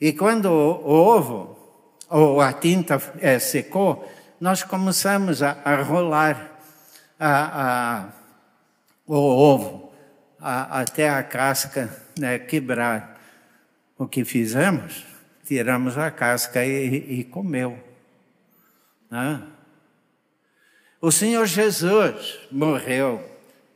E 0.00 0.12
quando 0.12 0.46
o, 0.46 0.88
o 0.88 0.92
ovo 0.92 1.58
ou 2.08 2.40
a 2.40 2.52
tinta 2.52 3.02
é, 3.18 3.40
secou, 3.40 4.08
nós 4.40 4.62
começamos 4.62 5.42
a, 5.42 5.58
a 5.64 5.82
rolar 5.82 6.60
a, 7.18 8.04
a 8.06 8.21
o 9.06 9.14
ovo 9.14 9.92
a, 10.42 10.80
até 10.80 11.08
a 11.08 11.22
casca 11.22 11.88
né, 12.18 12.38
quebrar. 12.38 13.20
O 13.96 14.06
que 14.06 14.24
fizemos? 14.24 15.04
Tiramos 15.44 15.96
a 15.96 16.10
casca 16.10 16.64
e, 16.64 17.20
e 17.20 17.24
comeu. 17.24 17.78
Né? 19.10 19.42
O 21.00 21.12
Senhor 21.12 21.46
Jesus 21.46 22.38
morreu, 22.50 23.22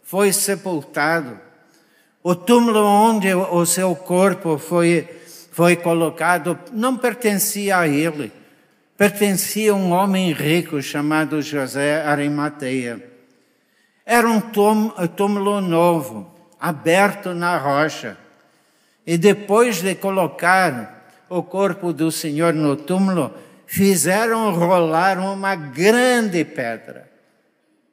foi 0.03 0.33
sepultado. 0.33 1.39
O 2.23 2.35
túmulo 2.35 2.81
onde 2.85 3.33
o 3.35 3.65
seu 3.65 3.95
corpo 3.95 4.59
foi, 4.59 5.09
foi 5.53 5.77
colocado 5.77 6.59
não 6.73 6.97
pertencia 6.97 7.79
a 7.79 7.87
ele, 7.87 8.33
pertencia 8.97 9.71
a 9.71 9.75
um 9.75 9.93
homem 9.93 10.33
rico 10.33 10.83
chamado 10.83 11.41
José 11.41 12.05
Arimateia. 12.05 13.16
Era 14.07 14.29
um 14.29 14.41
túmulo 14.41 15.61
novo, 15.61 16.33
aberto 16.61 17.35
na 17.35 17.59
rocha. 17.59 18.17
E 19.05 19.19
depois 19.19 19.83
de 19.83 19.97
colocar 19.97 21.11
o 21.29 21.43
corpo 21.43 21.93
do 21.93 22.13
Senhor 22.13 22.55
no 22.55 22.77
túmulo, 22.77 23.35
fizeram 23.67 24.55
rolar 24.55 25.19
uma 25.19 25.57
grande 25.57 26.45
pedra 26.45 27.11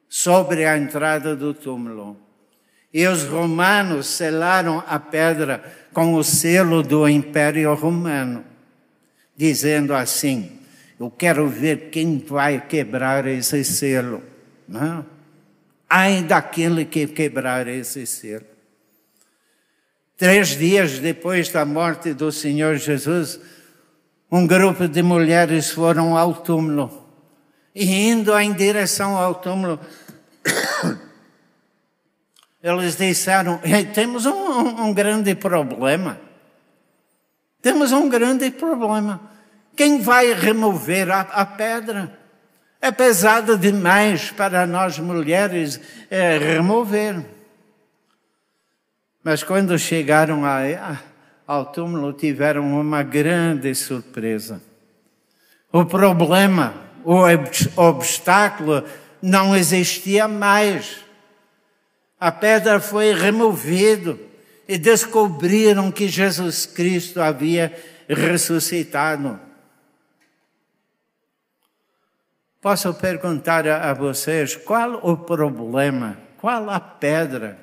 sobre 0.08 0.64
a 0.64 0.78
entrada 0.78 1.34
do 1.34 1.52
túmulo. 1.52 2.16
E 2.92 3.04
os 3.08 3.24
romanos 3.24 4.06
selaram 4.06 4.84
a 4.86 5.00
pedra 5.00 5.64
com 5.92 6.14
o 6.14 6.22
selo 6.22 6.80
do 6.80 7.08
Império 7.08 7.74
Romano, 7.74 8.44
dizendo 9.36 9.92
assim: 9.92 10.60
Eu 10.98 11.10
quero 11.10 11.48
ver 11.48 11.90
quem 11.90 12.18
vai 12.18 12.60
quebrar 12.60 13.26
esse 13.26 13.64
selo. 13.64 14.22
Não? 14.68 15.13
Ai 15.88 16.22
daquele 16.22 16.84
que 16.84 17.06
quebrar 17.06 17.66
esse 17.68 18.06
selo. 18.06 18.46
Três 20.16 20.56
dias 20.56 20.98
depois 20.98 21.48
da 21.48 21.64
morte 21.64 22.14
do 22.14 22.30
Senhor 22.30 22.76
Jesus, 22.76 23.40
um 24.30 24.46
grupo 24.46 24.86
de 24.86 25.02
mulheres 25.02 25.70
foram 25.70 26.16
ao 26.16 26.34
túmulo. 26.34 27.02
E 27.74 28.08
indo 28.08 28.36
em 28.38 28.52
direção 28.52 29.16
ao 29.16 29.34
túmulo, 29.34 29.80
eles 32.62 32.96
disseram: 32.96 33.60
temos 33.92 34.24
um, 34.24 34.32
um, 34.32 34.84
um 34.86 34.94
grande 34.94 35.34
problema. 35.34 36.20
Temos 37.60 37.92
um 37.92 38.08
grande 38.08 38.50
problema. 38.50 39.20
Quem 39.76 40.00
vai 40.00 40.32
remover 40.32 41.10
a, 41.10 41.20
a 41.20 41.44
pedra? 41.44 42.23
É 42.84 42.92
pesado 42.92 43.56
demais 43.56 44.30
para 44.30 44.66
nós 44.66 44.98
mulheres 44.98 45.80
é, 46.10 46.36
remover. 46.36 47.24
Mas 49.22 49.42
quando 49.42 49.78
chegaram 49.78 50.44
a, 50.44 50.98
ao 51.46 51.64
túmulo, 51.64 52.12
tiveram 52.12 52.78
uma 52.78 53.02
grande 53.02 53.74
surpresa. 53.74 54.60
O 55.72 55.86
problema, 55.86 56.74
o 57.02 57.22
obstáculo 57.80 58.84
não 59.22 59.56
existia 59.56 60.28
mais. 60.28 60.98
A 62.20 62.30
pedra 62.30 62.78
foi 62.80 63.14
removida 63.14 64.18
e 64.68 64.76
descobriram 64.76 65.90
que 65.90 66.06
Jesus 66.06 66.66
Cristo 66.66 67.22
havia 67.22 67.74
ressuscitado. 68.06 69.40
Posso 72.64 72.94
perguntar 72.94 73.68
a, 73.68 73.92
vocês 73.92 74.56
qual 74.56 74.98
o 75.02 75.18
problema, 75.18 76.16
qual 76.38 76.70
a 76.70 76.80
pedra 76.80 77.58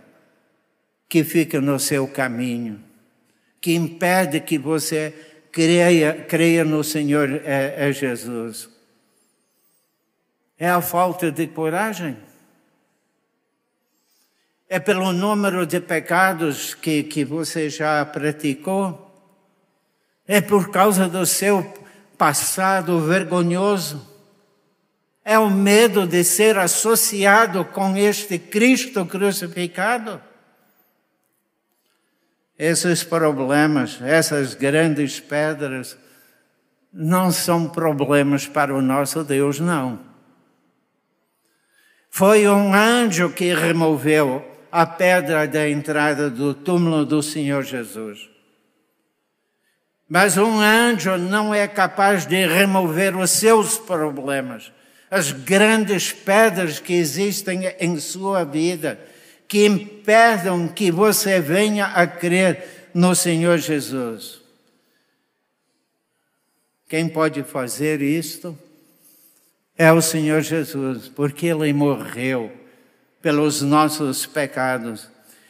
que 1.10 1.24
fica 1.24 1.60
no 1.60 1.80
seu 1.80 2.08
caminho, 2.08 2.80
que 3.60 3.74
impede 3.74 4.40
que 4.42 4.60
você 4.60 5.12
creia, 5.52 6.14
creia 6.30 6.64
no 6.64 6.84
Senhor 6.84 7.42
é, 7.44 7.90
é 7.90 7.92
Jesus? 7.92 8.70
É 10.56 10.70
a 10.70 10.80
falta 10.82 11.32
de 11.32 11.48
coragem? 11.48 12.16
É 14.70 14.80
pelo 14.80 15.12
número 15.12 15.66
de 15.66 15.80
pecados 15.80 16.76
que, 16.76 17.02
que 17.02 17.26
você 17.26 17.72
já 17.72 18.06
praticou? 18.06 19.12
É 20.28 20.40
por 20.40 20.70
causa 20.70 21.10
do 21.10 21.26
seu 21.26 21.74
passado 22.20 23.00
vergonhoso? 23.00 24.11
É 25.24 25.38
o 25.38 25.50
medo 25.50 26.08
de 26.08 26.24
ser 26.24 26.58
associado 26.58 27.64
com 27.66 27.96
este 27.96 28.40
Cristo 28.40 29.06
crucificado? 29.06 30.22
Esses 32.58 33.04
problemas, 33.04 34.00
essas 34.02 34.54
grandes 34.54 35.20
pedras, 35.20 35.98
não 36.94 37.32
são 37.32 37.70
problemas 37.70 38.48
para 38.48 38.74
o 38.74 38.82
nosso 38.82 39.24
Deus, 39.24 39.60
não. 39.60 40.00
Foi 42.10 42.48
um 42.48 42.74
anjo 42.74 43.32
que 43.32 43.54
removeu 43.54 44.46
a 44.72 44.86
pedra 44.86 45.48
da 45.48 45.70
entrada 45.70 46.30
do 46.30 46.54
túmulo 46.54 47.06
do 47.06 47.24
Senhor 47.24 47.64
Jesus. 47.64 48.30
Mas 50.08 50.38
um 50.38 50.60
anjo 50.60 51.18
não 51.18 51.54
é 51.56 51.68
capaz 51.68 52.26
de 52.26 52.46
remover 52.46 53.16
os 53.16 53.30
seus 53.30 53.78
problemas, 53.78 54.72
as 55.12 55.34
grandes 55.34 56.14
pedras 56.14 56.80
que 56.80 56.94
existem 56.94 57.66
em 57.82 58.00
sua 58.00 58.46
vida, 58.46 58.98
que 59.46 59.66
impedem 59.66 60.70
que 60.70 60.90
você 60.90 61.42
venha 61.42 61.88
a 61.88 62.08
crer 62.08 62.90
no 62.94 63.14
Senhor 63.14 63.58
Jesus. 63.58 64.40
Quem 66.88 67.10
pode 67.10 67.44
fazer 67.44 68.02
isto 68.02 68.58
é 69.78 69.92
o 69.92 70.02
Senhor 70.02 70.42
Jesus, 70.42 71.10
porque 71.10 71.48
Ele 71.48 71.74
morreu 71.74 72.50
pelos 73.22 73.62
nossos 73.62 74.26
pecados. 74.26 75.10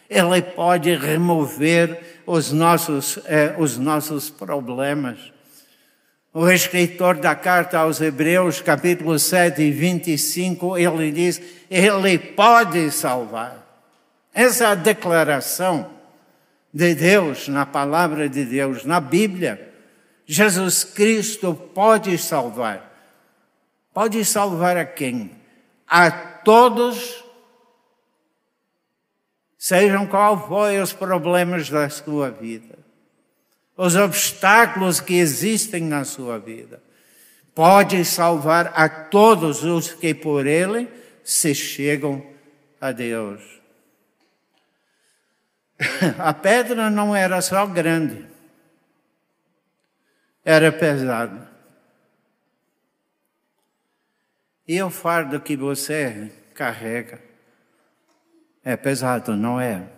Ele 0.09 0.41
pode 0.41 0.95
remover 0.95 2.21
os 2.25 2.51
nossos, 2.51 3.19
eh, 3.25 3.55
os 3.59 3.77
nossos 3.77 4.29
problemas. 4.29 5.31
O 6.33 6.49
escritor 6.49 7.17
da 7.17 7.35
carta 7.35 7.79
aos 7.79 7.99
Hebreus, 7.99 8.61
capítulo 8.61 9.19
7, 9.19 9.69
25, 9.69 10.77
ele 10.77 11.11
diz: 11.11 11.41
Ele 11.69 12.17
pode 12.17 12.89
salvar. 12.89 13.61
Essa 14.33 14.63
é 14.63 14.67
a 14.67 14.75
declaração 14.75 15.91
de 16.73 16.95
Deus, 16.95 17.49
na 17.49 17.65
palavra 17.65 18.29
de 18.29 18.45
Deus, 18.45 18.85
na 18.85 19.01
Bíblia. 19.01 19.73
Jesus 20.25 20.85
Cristo 20.85 21.53
pode 21.53 22.17
salvar. 22.17 22.89
Pode 23.93 24.23
salvar 24.23 24.77
a 24.77 24.85
quem? 24.85 25.31
A 25.85 26.09
todos, 26.09 27.25
sejam 29.57 30.07
qual 30.07 30.47
forem 30.47 30.79
os 30.79 30.93
problemas 30.93 31.69
da 31.69 31.89
sua 31.89 32.31
vida, 32.31 32.79
os 33.75 33.95
obstáculos 33.95 34.99
que 34.99 35.15
existem 35.15 35.83
na 35.83 36.03
sua 36.03 36.37
vida. 36.37 36.81
Pode 37.53 38.03
salvar 38.05 38.71
a 38.75 38.87
todos 38.87 39.63
os 39.63 39.93
que 39.93 40.13
por 40.13 40.45
ele 40.45 40.89
se 41.23 41.53
chegam 41.53 42.25
a 42.79 42.91
Deus. 42.91 43.41
A 46.19 46.33
pedra 46.33 46.89
não 46.89 47.15
era 47.15 47.41
só 47.41 47.65
grande, 47.65 48.25
era 50.45 50.71
pesada. 50.71 51.49
E 54.67 54.81
o 54.81 54.89
fardo 54.89 55.39
que 55.39 55.57
você 55.57 56.31
carrega 56.53 57.19
é 58.63 58.77
pesado, 58.77 59.35
não 59.35 59.59
é? 59.59 59.89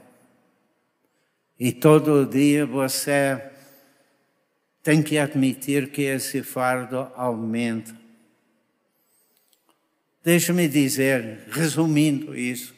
E 1.59 1.71
todo 1.71 2.25
dia 2.25 2.65
você 2.65 3.52
tem 4.83 5.01
que 5.01 5.17
admitir 5.17 5.89
que 5.89 6.01
esse 6.01 6.43
fardo 6.43 7.09
aumenta. 7.15 7.95
Deixa-me 10.21 10.67
dizer, 10.67 11.45
resumindo 11.49 12.35
isso, 12.35 12.75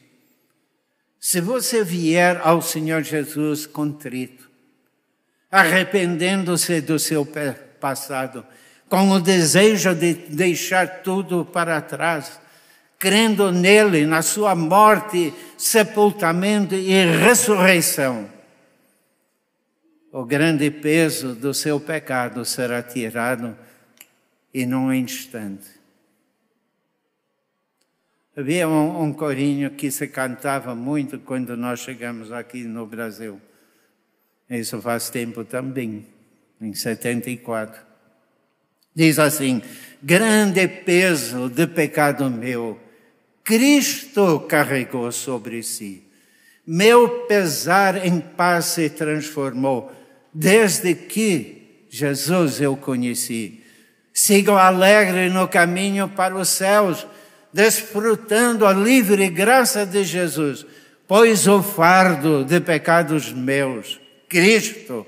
se 1.19 1.41
você 1.41 1.83
vier 1.83 2.39
ao 2.43 2.61
Senhor 2.61 3.01
Jesus 3.01 3.65
contrito, 3.65 4.49
arrependendo-se 5.51 6.81
do 6.81 6.99
seu 6.99 7.27
passado, 7.79 8.45
com 8.87 9.09
o 9.09 9.19
desejo 9.19 9.95
de 9.95 10.13
deixar 10.13 11.01
tudo 11.01 11.43
para 11.43 11.81
trás, 11.81 12.39
crendo 12.99 13.51
nele, 13.51 14.05
na 14.05 14.21
sua 14.21 14.53
morte, 14.53 15.33
sepultamento 15.57 16.75
e 16.75 16.93
ressurreição, 17.17 18.29
o 20.15 20.23
grande 20.23 20.71
peso 20.71 21.35
do 21.35 21.53
seu 21.53 21.77
pecado 21.77 22.45
será 22.45 22.81
tirado 22.81 23.53
em 24.53 24.73
um 24.73 24.93
instante. 24.93 25.67
Havia 28.33 28.65
um, 28.65 29.03
um 29.03 29.11
corinho 29.11 29.71
que 29.71 29.91
se 29.91 30.07
cantava 30.07 30.73
muito 30.73 31.19
quando 31.19 31.57
nós 31.57 31.81
chegamos 31.81 32.31
aqui 32.31 32.63
no 32.63 32.87
Brasil. 32.87 33.41
Isso 34.49 34.81
faz 34.81 35.09
tempo 35.09 35.43
também, 35.43 36.07
em 36.61 36.73
74. 36.73 37.81
Diz 38.95 39.19
assim: 39.19 39.61
grande 40.01 40.65
peso 40.65 41.49
de 41.49 41.67
pecado 41.67 42.29
meu, 42.29 42.79
Cristo 43.43 44.39
carregou 44.47 45.11
sobre 45.11 45.61
si. 45.61 46.05
Meu 46.65 47.25
pesar 47.25 48.07
em 48.07 48.21
paz 48.21 48.65
se 48.65 48.89
transformou 48.89 49.93
desde 50.35 50.93
que 50.93 51.85
Jesus 51.89 52.59
eu 52.59 52.75
conheci. 52.75 53.63
Sigo 54.13 54.51
alegre 54.51 55.29
no 55.29 55.47
caminho 55.47 56.09
para 56.09 56.35
os 56.35 56.49
céus, 56.49 57.07
desfrutando 57.53 58.65
a 58.65 58.73
livre 58.73 59.29
graça 59.29 59.85
de 59.85 60.03
Jesus, 60.03 60.65
pois 61.07 61.47
o 61.47 61.63
fardo 61.63 62.43
de 62.43 62.59
pecados 62.59 63.31
meus 63.31 63.99
Cristo 64.27 65.07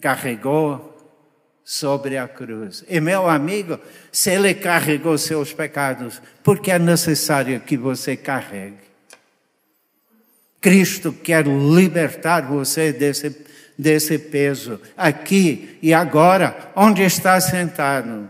carregou 0.00 0.96
sobre 1.62 2.16
a 2.16 2.26
cruz. 2.26 2.82
E 2.88 2.98
meu 2.98 3.28
amigo, 3.28 3.78
se 4.10 4.30
ele 4.30 4.54
carregou 4.54 5.18
seus 5.18 5.52
pecados, 5.52 6.22
porque 6.42 6.70
é 6.70 6.78
necessário 6.78 7.60
que 7.60 7.76
você 7.76 8.16
carregue. 8.16 8.88
Cristo 10.60 11.12
quer 11.12 11.46
libertar 11.46 12.40
você 12.42 12.92
desse, 12.92 13.30
desse 13.78 14.18
peso, 14.18 14.80
aqui 14.96 15.78
e 15.80 15.94
agora, 15.94 16.72
onde 16.74 17.02
está 17.02 17.40
sentado. 17.40 18.28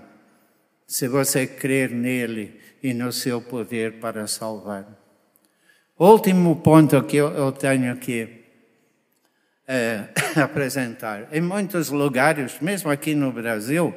Se 0.86 1.08
você 1.08 1.46
crer 1.46 1.90
nele 1.90 2.60
e 2.82 2.92
no 2.92 3.10
seu 3.12 3.40
poder 3.40 3.94
para 3.94 4.26
salvar. 4.26 4.86
Último 5.98 6.56
ponto 6.56 7.02
que 7.02 7.16
eu 7.16 7.50
tenho 7.50 7.92
aqui 7.92 8.44
é, 9.66 10.04
apresentar. 10.40 11.28
Em 11.32 11.40
muitos 11.40 11.90
lugares, 11.90 12.60
mesmo 12.60 12.90
aqui 12.90 13.14
no 13.14 13.32
Brasil, 13.32 13.94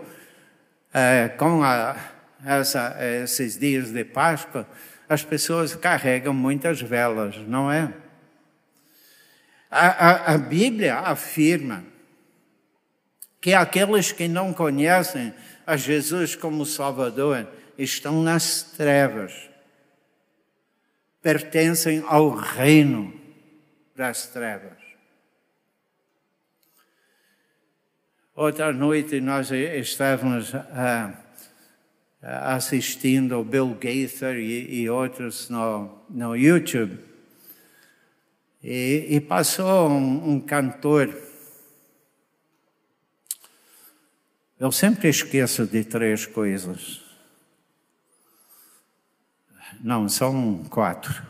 é, 0.93 1.29
com 1.29 1.63
a, 1.63 1.95
essa, 2.45 2.97
esses 3.23 3.57
dias 3.57 3.91
de 3.91 4.03
Páscoa, 4.03 4.67
as 5.07 5.23
pessoas 5.23 5.75
carregam 5.75 6.33
muitas 6.33 6.81
velas, 6.81 7.37
não 7.47 7.71
é? 7.71 7.93
A, 9.71 9.87
a, 9.87 10.33
a 10.33 10.37
Bíblia 10.37 10.97
afirma 10.99 11.85
que 13.39 13.53
aqueles 13.53 14.11
que 14.11 14.27
não 14.27 14.53
conhecem 14.53 15.33
a 15.65 15.77
Jesus 15.77 16.35
como 16.35 16.65
Salvador 16.65 17.47
estão 17.77 18.21
nas 18.21 18.61
trevas, 18.61 19.49
pertencem 21.21 22.03
ao 22.05 22.29
reino 22.29 23.19
das 23.95 24.27
trevas. 24.27 24.77
Outra 28.35 28.73
noite 28.73 29.21
nós 29.21 29.51
estávamos 29.51 30.53
ah, 30.53 31.13
assistindo 32.21 33.39
o 33.39 33.43
Bill 33.43 33.77
Gaither 33.79 34.35
e, 34.35 34.81
e 34.81 34.89
outros 34.89 35.49
no, 35.49 36.03
no 36.09 36.35
YouTube. 36.35 37.10
E, 38.63 39.07
e 39.09 39.21
passou 39.21 39.89
um, 39.89 40.33
um 40.33 40.39
cantor. 40.39 41.19
Eu 44.59 44.71
sempre 44.71 45.09
esqueço 45.09 45.65
de 45.65 45.83
três 45.83 46.27
coisas. 46.27 47.01
Não, 49.79 50.07
são 50.07 50.63
quatro. 50.65 51.25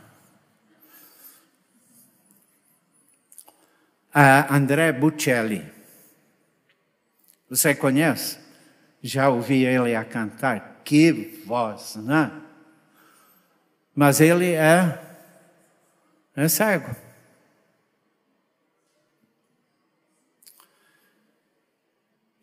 A 4.14 4.54
André 4.54 4.92
Buccelli. 4.92 5.72
Você 7.50 7.74
conhece? 7.74 8.38
Já 9.02 9.30
ouvi 9.30 9.64
ele 9.64 9.96
a 9.96 10.04
cantar. 10.04 10.82
Que 10.84 11.42
voz, 11.46 11.96
né? 11.96 12.30
Mas 13.96 14.20
ele 14.20 14.52
é, 14.52 15.00
é 16.36 16.48
cego. 16.50 17.11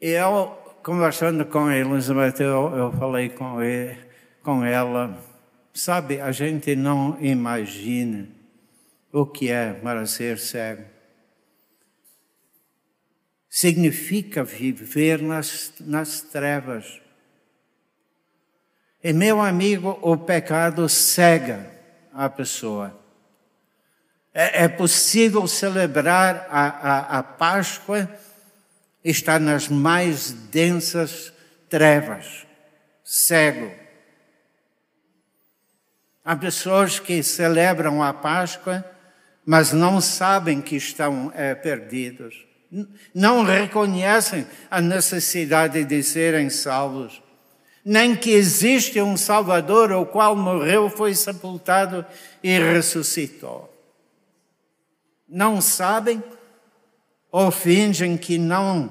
E 0.00 0.10
eu, 0.10 0.56
conversando 0.82 1.44
com 1.44 1.70
Elizabeth, 1.70 2.40
eu, 2.40 2.76
eu 2.76 2.92
falei 2.92 3.28
com, 3.28 3.62
ele, 3.62 3.98
com 4.42 4.64
ela, 4.64 5.18
sabe, 5.74 6.20
a 6.20 6.32
gente 6.32 6.76
não 6.76 7.16
imagina 7.20 8.28
o 9.12 9.26
que 9.26 9.50
é 9.50 9.72
para 9.72 10.06
ser 10.06 10.38
cego 10.38 10.98
significa 13.58 14.44
viver 14.44 15.20
nas, 15.22 15.72
nas 15.80 16.20
trevas. 16.20 17.00
E 19.02 19.12
meu 19.12 19.40
amigo, 19.40 19.98
o 20.02 20.16
pecado 20.16 20.88
cega 20.88 21.68
a 22.12 22.28
pessoa. 22.28 22.96
É, 24.34 24.64
é 24.64 24.68
possível 24.68 25.46
celebrar 25.46 26.46
a, 26.50 26.66
a, 26.68 27.18
a 27.18 27.22
Páscoa 27.22 28.08
e 29.04 29.10
estar 29.10 29.40
nas 29.40 29.68
mais 29.68 30.30
densas 30.30 31.32
trevas, 31.68 32.46
cego. 33.04 33.70
Há 36.24 36.36
pessoas 36.36 36.98
que 36.98 37.22
celebram 37.22 38.02
a 38.02 38.12
Páscoa, 38.12 38.84
mas 39.44 39.72
não 39.72 40.00
sabem 40.00 40.60
que 40.60 40.76
estão 40.76 41.32
é, 41.34 41.54
perdidos. 41.54 42.46
Não 43.14 43.44
reconhecem 43.44 44.46
a 44.70 44.80
necessidade 44.80 45.84
de 45.84 46.02
serem 46.02 46.50
salvos 46.50 47.22
nem 47.88 48.14
que 48.14 48.32
existe 48.32 49.00
um 49.00 49.16
Salvador, 49.16 49.92
o 49.92 50.04
qual 50.04 50.36
morreu, 50.36 50.90
foi 50.90 51.14
sepultado 51.14 52.04
e 52.42 52.58
ressuscitou. 52.58 53.74
Não 55.26 55.58
sabem 55.62 56.22
ou 57.30 57.50
fingem 57.50 58.16
que 58.16 58.38
não 58.38 58.90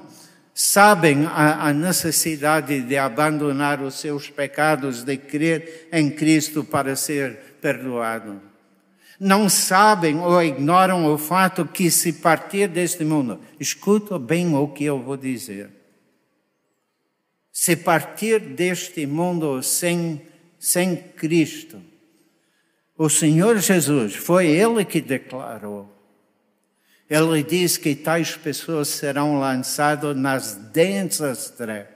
sabem 0.54 1.26
a, 1.26 1.68
a, 1.68 1.72
necessidade 1.72 2.80
de 2.82 2.96
abandonar 2.96 3.80
os 3.80 3.94
seus 3.94 4.28
pecados, 4.28 5.02
de 5.02 5.16
crer 5.16 5.88
em 5.92 6.10
Cristo 6.10 6.64
para 6.64 6.96
ser 6.96 7.56
perdoado. 7.60 8.40
Não 9.20 9.48
sabem 9.48 10.18
ou 10.20 10.42
ignoram 10.42 11.12
o 11.12 11.18
fato 11.18 11.64
que, 11.66 11.90
se 11.90 12.14
partir 12.14 12.68
deste 12.68 13.04
mundo, 13.04 13.40
escuta 13.58 14.18
bem 14.18 14.54
o 14.54 14.68
que 14.68 14.84
eu 14.84 15.00
vou 15.00 15.16
dizer 15.16 15.78
se 17.58 17.74
partir 17.74 18.38
deste 18.38 19.04
mundo 19.04 19.60
sem, 19.64 20.22
sem 20.60 20.94
Cristo. 20.94 21.82
O 22.96 23.10
Senhor 23.10 23.58
Jesus, 23.58 24.14
foi 24.14 24.46
Ele 24.46 24.84
que 24.84 25.00
declarou. 25.00 25.97
Ele 27.08 27.42
diz 27.42 27.76
que 27.76 27.94
tais 27.94 28.36
pessoas 28.36 28.88
serão 28.88 29.38
lançadas 29.38 30.16
nas 30.16 30.54
densas 30.54 31.50
trevas, 31.50 31.88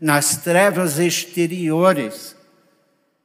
nas 0.00 0.36
trevas 0.36 0.98
exteriores, 0.98 2.36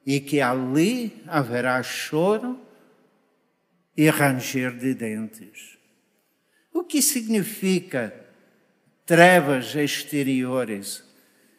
e 0.06 0.20
que 0.20 0.40
ali 0.40 1.22
haverá 1.26 1.82
choro 1.82 2.60
e 3.96 4.08
ranger 4.10 4.76
de 4.76 4.92
dentes. 4.92 5.78
O 6.72 6.82
que 6.82 7.00
significa 7.00 8.12
trevas 9.06 9.74
exteriores? 9.74 11.04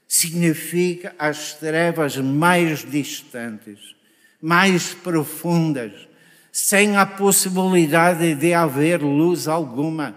significa 0.07 1.15
as 1.17 1.53
trevas 1.53 2.15
mais 2.17 2.89
distantes, 2.89 3.95
mais 4.41 4.93
profundas, 4.93 6.07
sem 6.55 6.95
a 6.95 7.05
possibilidade 7.05 8.33
de 8.33 8.53
haver 8.53 9.01
luz 9.01 9.45
alguma. 9.45 10.15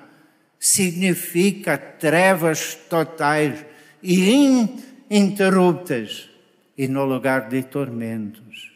Significa 0.57 1.77
trevas 1.77 2.77
totais 2.89 3.67
e 4.01 4.69
ininterruptas 5.11 6.31
e 6.77 6.87
no 6.87 7.05
lugar 7.05 7.49
de 7.49 7.65
tormentos. 7.65 8.71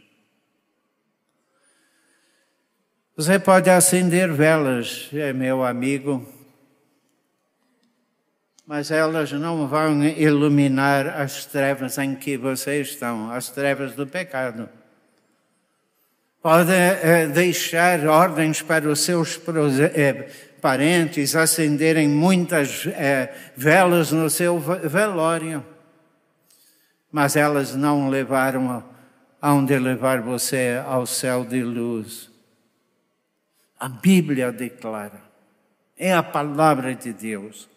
Você 3.16 3.38
pode 3.38 3.70
acender 3.70 4.32
velas, 4.32 5.08
é 5.12 5.32
meu 5.32 5.62
amigo, 5.62 6.26
mas 8.66 8.90
elas 8.90 9.30
não 9.30 9.68
vão 9.68 10.02
iluminar 10.02 11.06
as 11.06 11.46
trevas 11.46 11.96
em 11.96 12.16
que 12.16 12.36
vocês 12.36 12.88
estão, 12.88 13.30
as 13.30 13.50
trevas 13.50 13.94
do 13.94 14.04
pecado. 14.04 14.81
Pode 16.42 16.72
é, 16.72 17.28
deixar 17.28 18.04
ordens 18.08 18.60
para 18.60 18.88
os 18.88 18.98
seus 18.98 19.40
é, 19.94 20.28
parentes 20.60 21.36
acenderem 21.36 22.08
muitas 22.08 22.84
é, 22.86 23.32
velas 23.56 24.10
no 24.10 24.28
seu 24.28 24.58
velório, 24.58 25.64
mas 27.12 27.36
elas 27.36 27.76
não 27.76 28.08
levaram 28.08 28.84
aonde 29.40 29.78
levar 29.78 30.20
você 30.20 30.82
ao 30.84 31.06
céu 31.06 31.44
de 31.44 31.62
luz. 31.62 32.28
A 33.78 33.88
Bíblia 33.88 34.50
declara, 34.50 35.22
é 35.96 36.12
a 36.12 36.24
palavra 36.24 36.92
de 36.92 37.12
Deus 37.12 37.68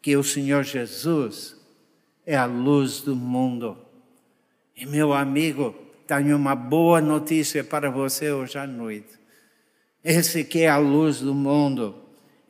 que 0.00 0.16
o 0.16 0.24
Senhor 0.24 0.64
Jesus 0.64 1.56
é 2.26 2.34
a 2.34 2.46
luz 2.46 3.00
do 3.00 3.14
mundo. 3.14 3.78
E 4.76 4.86
meu 4.86 5.12
amigo, 5.12 5.81
tenho 6.06 6.36
uma 6.36 6.54
boa 6.54 7.00
notícia 7.00 7.62
para 7.62 7.90
você 7.90 8.30
hoje 8.30 8.58
à 8.58 8.66
noite. 8.66 9.18
Esse 10.04 10.44
que 10.44 10.62
é 10.62 10.68
a 10.68 10.78
luz 10.78 11.20
do 11.20 11.34
mundo, 11.34 11.94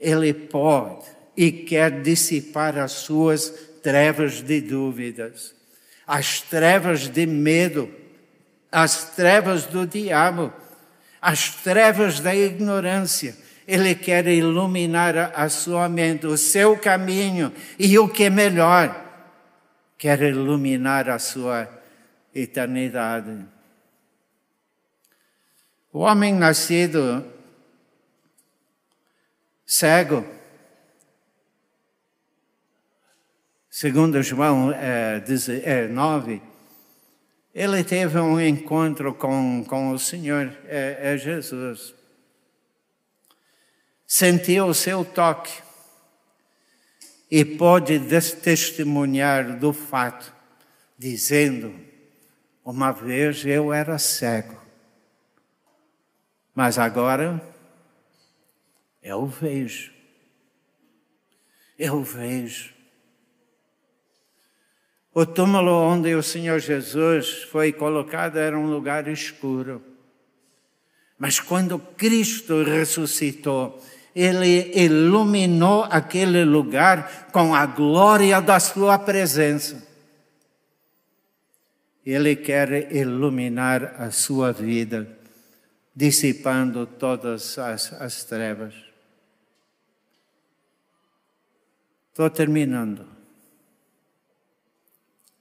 ele 0.00 0.32
pode 0.32 1.04
e 1.36 1.50
quer 1.50 2.02
dissipar 2.02 2.78
as 2.78 2.92
suas 2.92 3.50
trevas 3.82 4.42
de 4.42 4.60
dúvidas, 4.60 5.54
as 6.06 6.40
trevas 6.40 7.08
de 7.08 7.26
medo, 7.26 7.90
as 8.70 9.14
trevas 9.14 9.66
do 9.66 9.86
diabo, 9.86 10.52
as 11.20 11.62
trevas 11.62 12.20
da 12.20 12.34
ignorância 12.34 13.36
ele 13.66 13.94
quer 13.94 14.26
iluminar 14.26 15.32
a 15.34 15.48
sua 15.48 15.88
mente, 15.88 16.26
o 16.26 16.36
seu 16.36 16.76
caminho 16.76 17.52
e 17.78 17.98
o 17.98 18.08
que 18.08 18.24
é 18.24 18.30
melhor, 18.30 18.94
quer 19.96 20.20
iluminar 20.22 21.08
a 21.08 21.18
sua 21.18 21.68
eternidade. 22.34 23.46
O 25.92 26.00
homem 26.00 26.34
nascido 26.34 27.24
cego, 29.66 30.26
segundo 33.70 34.22
João 34.22 34.72
é, 34.72 35.22
é, 35.64 35.88
9, 35.88 36.42
ele 37.54 37.84
teve 37.84 38.18
um 38.18 38.40
encontro 38.40 39.14
com, 39.14 39.64
com 39.68 39.90
o 39.92 39.98
Senhor, 39.98 40.56
é, 40.66 41.14
é 41.14 41.16
Jesus 41.18 41.94
sentiu 44.12 44.66
o 44.66 44.74
seu 44.74 45.06
toque 45.06 45.62
e 47.30 47.46
pode 47.46 47.98
testemunhar 48.42 49.58
do 49.58 49.72
fato, 49.72 50.30
dizendo: 50.98 51.74
Uma 52.64 52.92
vez 52.92 53.44
eu 53.44 53.72
era 53.72 53.98
cego, 53.98 54.56
mas 56.54 56.78
agora 56.78 57.42
eu 59.02 59.26
vejo. 59.26 59.92
Eu 61.76 62.02
vejo. 62.04 62.72
O 65.12 65.26
túmulo 65.26 65.72
onde 65.72 66.14
o 66.14 66.22
Senhor 66.22 66.58
Jesus 66.60 67.42
foi 67.42 67.72
colocado 67.72 68.38
era 68.38 68.56
um 68.56 68.70
lugar 68.70 69.08
escuro. 69.08 69.82
Mas 71.18 71.40
quando 71.40 71.78
Cristo 71.78 72.62
ressuscitou, 72.62 73.82
ele 74.14 74.72
iluminou 74.74 75.84
aquele 75.90 76.44
lugar 76.44 77.28
com 77.32 77.54
a 77.54 77.66
glória 77.66 78.40
da 78.40 78.58
sua 78.60 78.98
presença. 78.98 79.91
Ele 82.04 82.34
quer 82.34 82.92
iluminar 82.92 84.00
a 84.00 84.10
sua 84.10 84.52
vida, 84.52 85.06
dissipando 85.94 86.86
todas 86.86 87.58
as, 87.58 87.92
as 87.94 88.24
trevas. 88.24 88.74
Estou 92.08 92.28
terminando. 92.28 93.06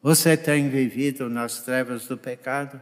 Você 0.02 0.38
tem 0.38 0.69
vivido 0.69 1.30
nas 1.30 1.62
trevas 1.62 2.08
do 2.08 2.17
pecado? 2.17 2.82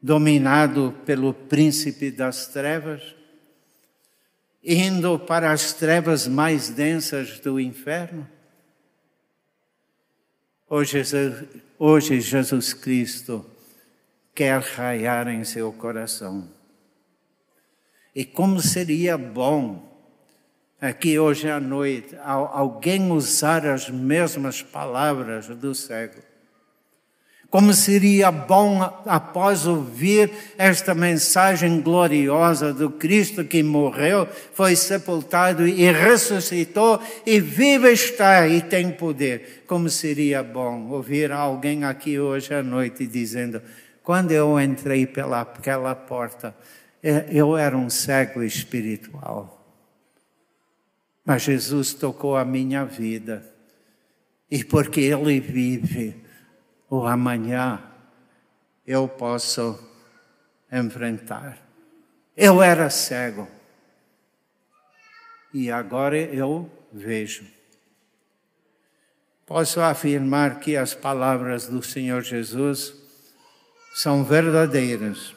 Dominado 0.00 0.94
pelo 1.04 1.32
príncipe 1.32 2.10
das 2.10 2.46
trevas? 2.46 3.22
indo 4.62 5.18
para 5.18 5.50
as 5.50 5.72
trevas 5.72 6.28
mais 6.28 6.68
densas 6.68 7.40
do 7.40 7.58
inferno? 7.58 8.28
Hoje, 10.68 11.02
hoje 11.84 12.20
Jesus 12.20 12.72
Cristo 12.72 13.44
quer 14.32 14.60
raiar 14.60 15.26
em 15.26 15.42
seu 15.42 15.72
coração. 15.72 16.48
E 18.14 18.24
como 18.24 18.60
seria 18.60 19.18
bom 19.18 19.90
aqui 20.80 21.18
hoje 21.18 21.50
à 21.50 21.58
noite 21.58 22.16
alguém 22.22 23.10
usar 23.10 23.66
as 23.66 23.90
mesmas 23.90 24.62
palavras 24.62 25.48
do 25.48 25.74
cego 25.74 26.22
como 27.52 27.74
seria 27.74 28.30
bom, 28.30 28.80
após 29.04 29.66
ouvir 29.66 30.30
esta 30.56 30.94
mensagem 30.94 31.82
gloriosa 31.82 32.72
do 32.72 32.88
Cristo 32.88 33.44
que 33.44 33.62
morreu, 33.62 34.26
foi 34.54 34.74
sepultado 34.74 35.68
e 35.68 35.92
ressuscitou 35.92 36.98
e 37.26 37.38
vive 37.40 37.92
está 37.92 38.48
e 38.48 38.62
tem 38.62 38.90
poder. 38.90 39.64
Como 39.66 39.90
seria 39.90 40.42
bom 40.42 40.88
ouvir 40.88 41.30
alguém 41.30 41.84
aqui 41.84 42.18
hoje 42.18 42.54
à 42.54 42.62
noite 42.62 43.06
dizendo: 43.06 43.60
quando 44.02 44.30
eu 44.32 44.58
entrei 44.58 45.06
pela 45.06 45.42
aquela 45.42 45.94
porta, 45.94 46.56
eu 47.30 47.54
era 47.54 47.76
um 47.76 47.90
cego 47.90 48.42
espiritual. 48.42 49.62
Mas 51.22 51.42
Jesus 51.42 51.92
tocou 51.92 52.34
a 52.34 52.46
minha 52.46 52.86
vida. 52.86 53.44
E 54.50 54.64
porque 54.64 55.00
Ele 55.00 55.38
vive, 55.38 56.22
o 56.92 57.06
amanhã 57.06 57.82
eu 58.86 59.08
posso 59.08 59.82
enfrentar. 60.70 61.56
Eu 62.36 62.62
era 62.62 62.90
cego. 62.90 63.48
E 65.54 65.70
agora 65.70 66.18
eu 66.18 66.70
vejo. 66.92 67.46
Posso 69.46 69.80
afirmar 69.80 70.60
que 70.60 70.76
as 70.76 70.92
palavras 70.92 71.66
do 71.66 71.82
Senhor 71.82 72.20
Jesus 72.20 72.94
são 73.94 74.22
verdadeiras. 74.22 75.34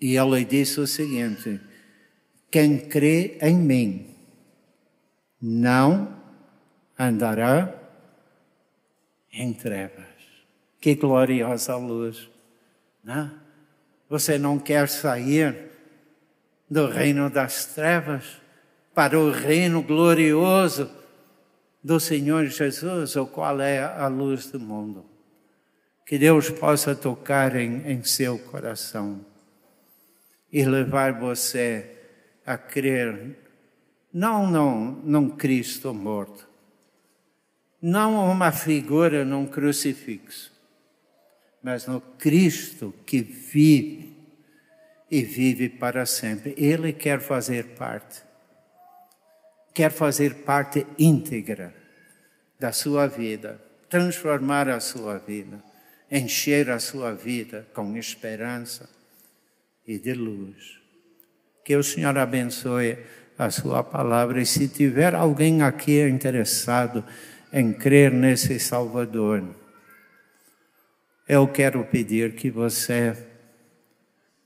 E 0.00 0.16
ele 0.16 0.44
disse 0.44 0.78
o 0.78 0.86
seguinte: 0.86 1.60
quem 2.48 2.78
crê 2.88 3.36
em 3.42 3.56
mim 3.56 4.16
não 5.42 6.22
andará 6.96 7.74
em 9.32 9.52
trevas. 9.52 10.09
Que 10.80 10.94
gloriosa 10.94 11.76
luz! 11.76 12.28
Não? 13.04 13.30
Você 14.08 14.38
não 14.38 14.58
quer 14.58 14.88
sair 14.88 15.70
do 16.68 16.86
reino 16.86 17.28
das 17.28 17.66
trevas 17.66 18.40
para 18.94 19.18
o 19.18 19.30
reino 19.30 19.82
glorioso 19.82 20.90
do 21.82 21.98
Senhor 21.98 22.46
Jesus, 22.46 23.16
o 23.16 23.26
qual 23.26 23.60
é 23.60 23.82
a 23.82 24.08
luz 24.08 24.50
do 24.50 24.60
mundo. 24.60 25.04
Que 26.04 26.18
Deus 26.18 26.50
possa 26.50 26.94
tocar 26.94 27.54
em, 27.56 27.86
em 27.86 28.02
seu 28.02 28.38
coração 28.38 29.24
e 30.52 30.64
levar 30.64 31.18
você 31.18 31.98
a 32.44 32.58
crer 32.58 33.36
não 34.12 34.50
num, 34.50 34.90
num 35.04 35.28
Cristo 35.30 35.94
morto, 35.94 36.48
não 37.80 38.30
uma 38.30 38.50
figura 38.50 39.24
num 39.24 39.46
crucifixo, 39.46 40.49
mas 41.62 41.86
no 41.86 42.00
Cristo 42.00 42.94
que 43.04 43.20
vive 43.20 44.10
e 45.10 45.22
vive 45.22 45.68
para 45.68 46.06
sempre. 46.06 46.54
Ele 46.56 46.92
quer 46.92 47.20
fazer 47.20 47.64
parte, 47.76 48.22
quer 49.74 49.90
fazer 49.90 50.36
parte 50.36 50.86
íntegra 50.98 51.74
da 52.58 52.72
sua 52.72 53.06
vida, 53.06 53.60
transformar 53.88 54.68
a 54.68 54.80
sua 54.80 55.18
vida, 55.18 55.62
encher 56.10 56.70
a 56.70 56.78
sua 56.78 57.12
vida 57.12 57.66
com 57.74 57.96
esperança 57.96 58.88
e 59.86 59.98
de 59.98 60.12
luz. 60.12 60.78
Que 61.64 61.76
o 61.76 61.82
Senhor 61.82 62.16
abençoe 62.16 62.98
a 63.36 63.50
sua 63.50 63.82
palavra 63.82 64.40
e 64.40 64.46
se 64.46 64.68
tiver 64.68 65.14
alguém 65.14 65.62
aqui 65.62 66.06
interessado 66.06 67.04
em 67.52 67.72
crer 67.72 68.12
nesse 68.12 68.60
Salvador, 68.60 69.56
eu 71.30 71.46
quero 71.46 71.84
pedir 71.84 72.34
que 72.34 72.50
você 72.50 73.16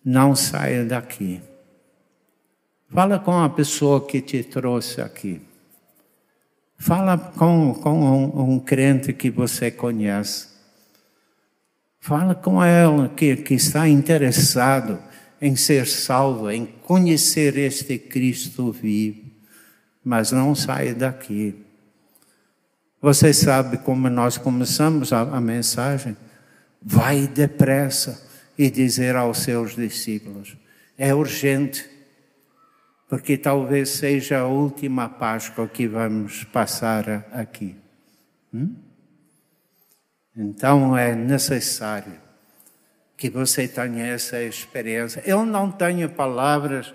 não 0.04 0.36
saia 0.36 0.84
daqui. 0.84 1.40
Fala 2.90 3.18
com 3.18 3.32
a 3.32 3.48
pessoa 3.48 4.06
que 4.06 4.20
te 4.20 4.44
trouxe 4.44 5.00
aqui. 5.00 5.40
Fala 6.76 7.16
com, 7.16 7.72
com 7.72 8.00
um, 8.02 8.52
um 8.52 8.60
crente 8.60 9.14
que 9.14 9.30
você 9.30 9.70
conhece. 9.70 10.48
Fala 12.00 12.34
com 12.34 12.62
ela 12.62 13.08
que, 13.08 13.34
que 13.36 13.54
está 13.54 13.88
interessado 13.88 14.98
em 15.40 15.56
ser 15.56 15.86
salvo, 15.86 16.50
em 16.50 16.66
conhecer 16.66 17.56
este 17.56 17.96
Cristo 17.96 18.70
vivo. 18.70 19.22
Mas 20.04 20.32
não 20.32 20.54
saia 20.54 20.94
daqui. 20.94 21.64
Você 23.00 23.32
sabe 23.32 23.78
como 23.78 24.10
nós 24.10 24.36
começamos 24.36 25.14
a, 25.14 25.22
a 25.22 25.40
mensagem? 25.40 26.14
Vai 26.84 27.26
depressa 27.26 28.22
e 28.58 28.70
dizer 28.70 29.16
aos 29.16 29.38
seus 29.38 29.74
discípulos: 29.74 30.56
é 30.98 31.14
urgente, 31.14 31.88
porque 33.08 33.38
talvez 33.38 33.88
seja 33.90 34.40
a 34.40 34.46
última 34.46 35.08
Páscoa 35.08 35.66
que 35.66 35.88
vamos 35.88 36.44
passar 36.44 37.26
aqui. 37.32 37.74
Hum? 38.52 38.74
Então 40.36 40.96
é 40.96 41.14
necessário 41.14 42.20
que 43.16 43.30
você 43.30 43.68
tenha 43.68 44.06
essa 44.06 44.42
experiência. 44.42 45.22
Eu 45.24 45.46
não 45.46 45.70
tenho 45.70 46.10
palavras 46.10 46.92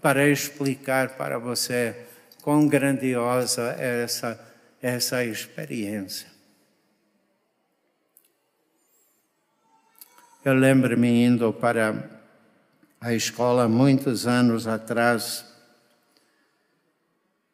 para 0.00 0.28
explicar 0.28 1.10
para 1.10 1.38
você 1.38 1.94
quão 2.42 2.66
grandiosa 2.66 3.76
é 3.78 4.04
essa, 4.04 4.40
essa 4.80 5.24
experiência. 5.24 6.37
Eu 10.48 10.54
lembro-me 10.54 11.26
indo 11.26 11.52
para 11.52 12.08
a 12.98 13.12
escola 13.12 13.68
muitos 13.68 14.26
anos 14.26 14.66
atrás 14.66 15.44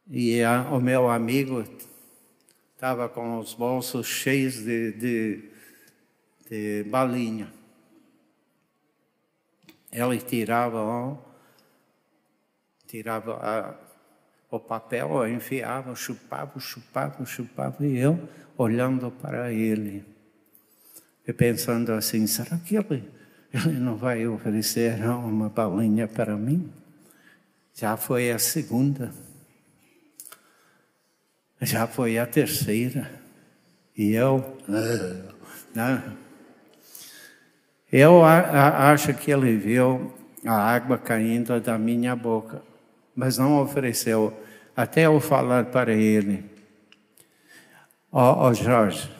e 0.09 0.41
a, 0.45 0.63
o 0.71 0.81
meu 0.81 1.11
amigo 1.11 1.65
estava 2.73 3.09
com 3.09 3.41
os 3.41 3.53
bolsos 3.53 4.07
cheios 4.07 4.63
de, 4.63 4.93
de, 4.93 5.51
de 6.49 6.85
balinha. 6.89 7.53
Ele 9.91 10.19
tirava, 10.21 10.81
ó, 10.81 11.17
tirava 12.87 13.35
a, 13.43 13.75
o 14.53 14.61
papel, 14.61 15.27
enfiava, 15.27 15.97
chupava, 15.97 16.61
chupava, 16.61 17.27
chupava, 17.27 17.85
e 17.85 17.99
eu 17.99 18.29
olhando 18.57 19.11
para 19.11 19.53
ele 19.53 20.14
e 21.27 21.33
pensando 21.33 21.93
assim: 21.93 22.27
será 22.27 22.59
que 22.59 22.77
ele, 22.77 23.09
ele 23.53 23.79
não 23.79 23.97
vai 23.97 24.27
oferecer 24.27 25.03
uma 25.05 25.49
balinha 25.49 26.07
para 26.07 26.37
mim? 26.37 26.71
Já 27.75 27.97
foi 27.97 28.31
a 28.31 28.39
segunda, 28.39 29.13
já 31.61 31.87
foi 31.87 32.19
a 32.19 32.27
terceira, 32.27 33.11
e 33.97 34.13
eu, 34.13 34.59
não. 35.75 36.25
Eu 37.91 38.25
acho 38.25 39.15
que 39.15 39.31
ele 39.31 39.57
viu 39.57 40.13
a 40.45 40.53
água 40.53 40.99
caindo 40.99 41.61
da 41.61 41.79
minha 41.79 42.15
boca, 42.17 42.61
mas 43.15 43.39
não 43.39 43.61
ofereceu. 43.61 44.37
Até 44.77 45.07
eu 45.07 45.21
falar 45.21 45.67
para 45.67 45.93
ele: 45.93 46.45
Ó 48.11 48.33
oh, 48.33 48.49
oh 48.49 48.55
Jorge, 48.55 49.11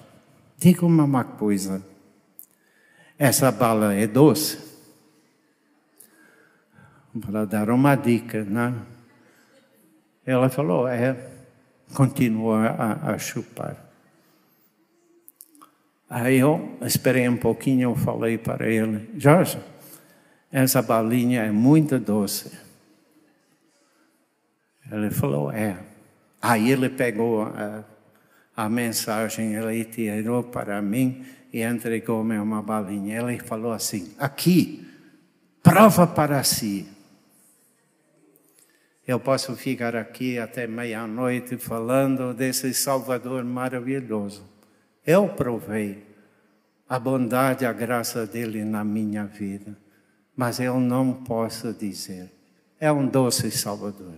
diga-me 0.59 1.01
uma 1.01 1.25
coisa. 1.25 1.94
Essa 3.19 3.53
bala 3.53 3.95
é 3.95 4.07
doce? 4.07 4.59
Para 7.21 7.45
dar 7.45 7.71
uma 7.71 7.95
dica, 7.95 8.43
né? 8.45 8.75
Ela 10.27 10.49
falou, 10.49 10.89
é. 10.89 11.17
Continuou 11.95 12.55
a, 12.55 13.13
a 13.13 13.19
chupar. 13.19 13.77
Aí 16.11 16.39
eu 16.39 16.77
esperei 16.83 17.29
um 17.29 17.37
pouquinho, 17.37 17.91
eu 17.91 17.97
falei 17.97 18.37
para 18.37 18.69
ele, 18.69 19.11
Jorge, 19.17 19.59
essa 20.51 20.83
balinha 20.83 21.43
é 21.43 21.51
muito 21.51 21.99
doce. 21.99 22.51
Ele 24.91 25.11
falou, 25.11 25.51
é. 25.53 25.79
Aí 26.43 26.71
ele 26.71 26.89
pegou 26.89 27.43
a, 27.43 27.85
a 28.57 28.69
mensagem, 28.69 29.55
ele 29.55 29.85
tirou 29.85 30.43
para 30.45 30.81
mim 30.81 31.25
e 31.53 31.63
entregou-me 31.63 32.39
uma 32.39 32.63
balinha. 32.63 33.21
Ele 33.21 33.39
falou 33.39 33.73
assim: 33.73 34.15
aqui, 34.19 34.87
prova 35.63 36.07
para 36.07 36.43
si. 36.45 36.87
Eu 39.07 39.21
posso 39.21 39.55
ficar 39.55 39.95
aqui 39.95 40.39
até 40.39 40.67
meia-noite 40.67 41.59
falando 41.59 42.33
desse 42.33 42.73
Salvador 42.73 43.45
maravilhoso. 43.45 44.43
Eu 45.07 45.29
provei 45.29 46.03
a 46.89 46.99
bondade, 46.99 47.67
a 47.67 47.73
graça 47.73 48.27
dele 48.27 48.65
na 48.65 48.83
minha 48.83 49.27
vida, 49.27 49.77
mas 50.35 50.59
eu 50.59 50.81
não 50.81 51.13
posso 51.13 51.73
dizer. 51.75 52.33
É 52.81 52.91
um 52.91 53.07
doce 53.07 53.51
Salvador. 53.51 54.15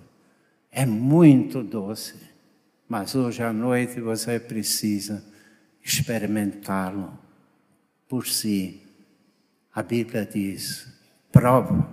É 0.71 0.87
muito 0.87 1.63
doce, 1.63 2.15
mas 2.89 3.15
hoje 3.15 3.43
à 3.43 3.53
noite 3.53 4.01
você 4.01 4.39
precisa 4.39 5.25
experimentá-lo 5.83 7.19
por 8.09 8.27
si. 8.27 8.83
A 9.73 9.83
Bíblia 9.83 10.25
diz: 10.25 10.89
prova 11.33 11.89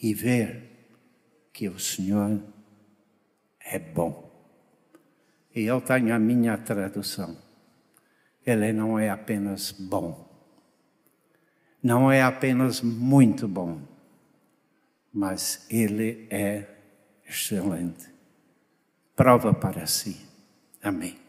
e 0.00 0.14
ver 0.14 0.86
que 1.52 1.68
o 1.68 1.78
Senhor 1.78 2.40
é 3.60 3.78
bom. 3.78 4.30
E 5.54 5.62
eu 5.62 5.80
tenho 5.80 6.14
a 6.14 6.18
minha 6.18 6.56
tradução. 6.58 7.36
Ele 8.44 8.72
não 8.72 8.98
é 8.98 9.08
apenas 9.08 9.70
bom, 9.70 10.28
não 11.82 12.10
é 12.10 12.22
apenas 12.22 12.80
muito 12.80 13.46
bom, 13.46 13.80
mas 15.12 15.64
ele 15.70 16.26
é 16.28 16.66
excelente. 17.28 18.11
Prova 19.22 19.54
para 19.54 19.86
si. 19.86 20.16
Amém. 20.82 21.21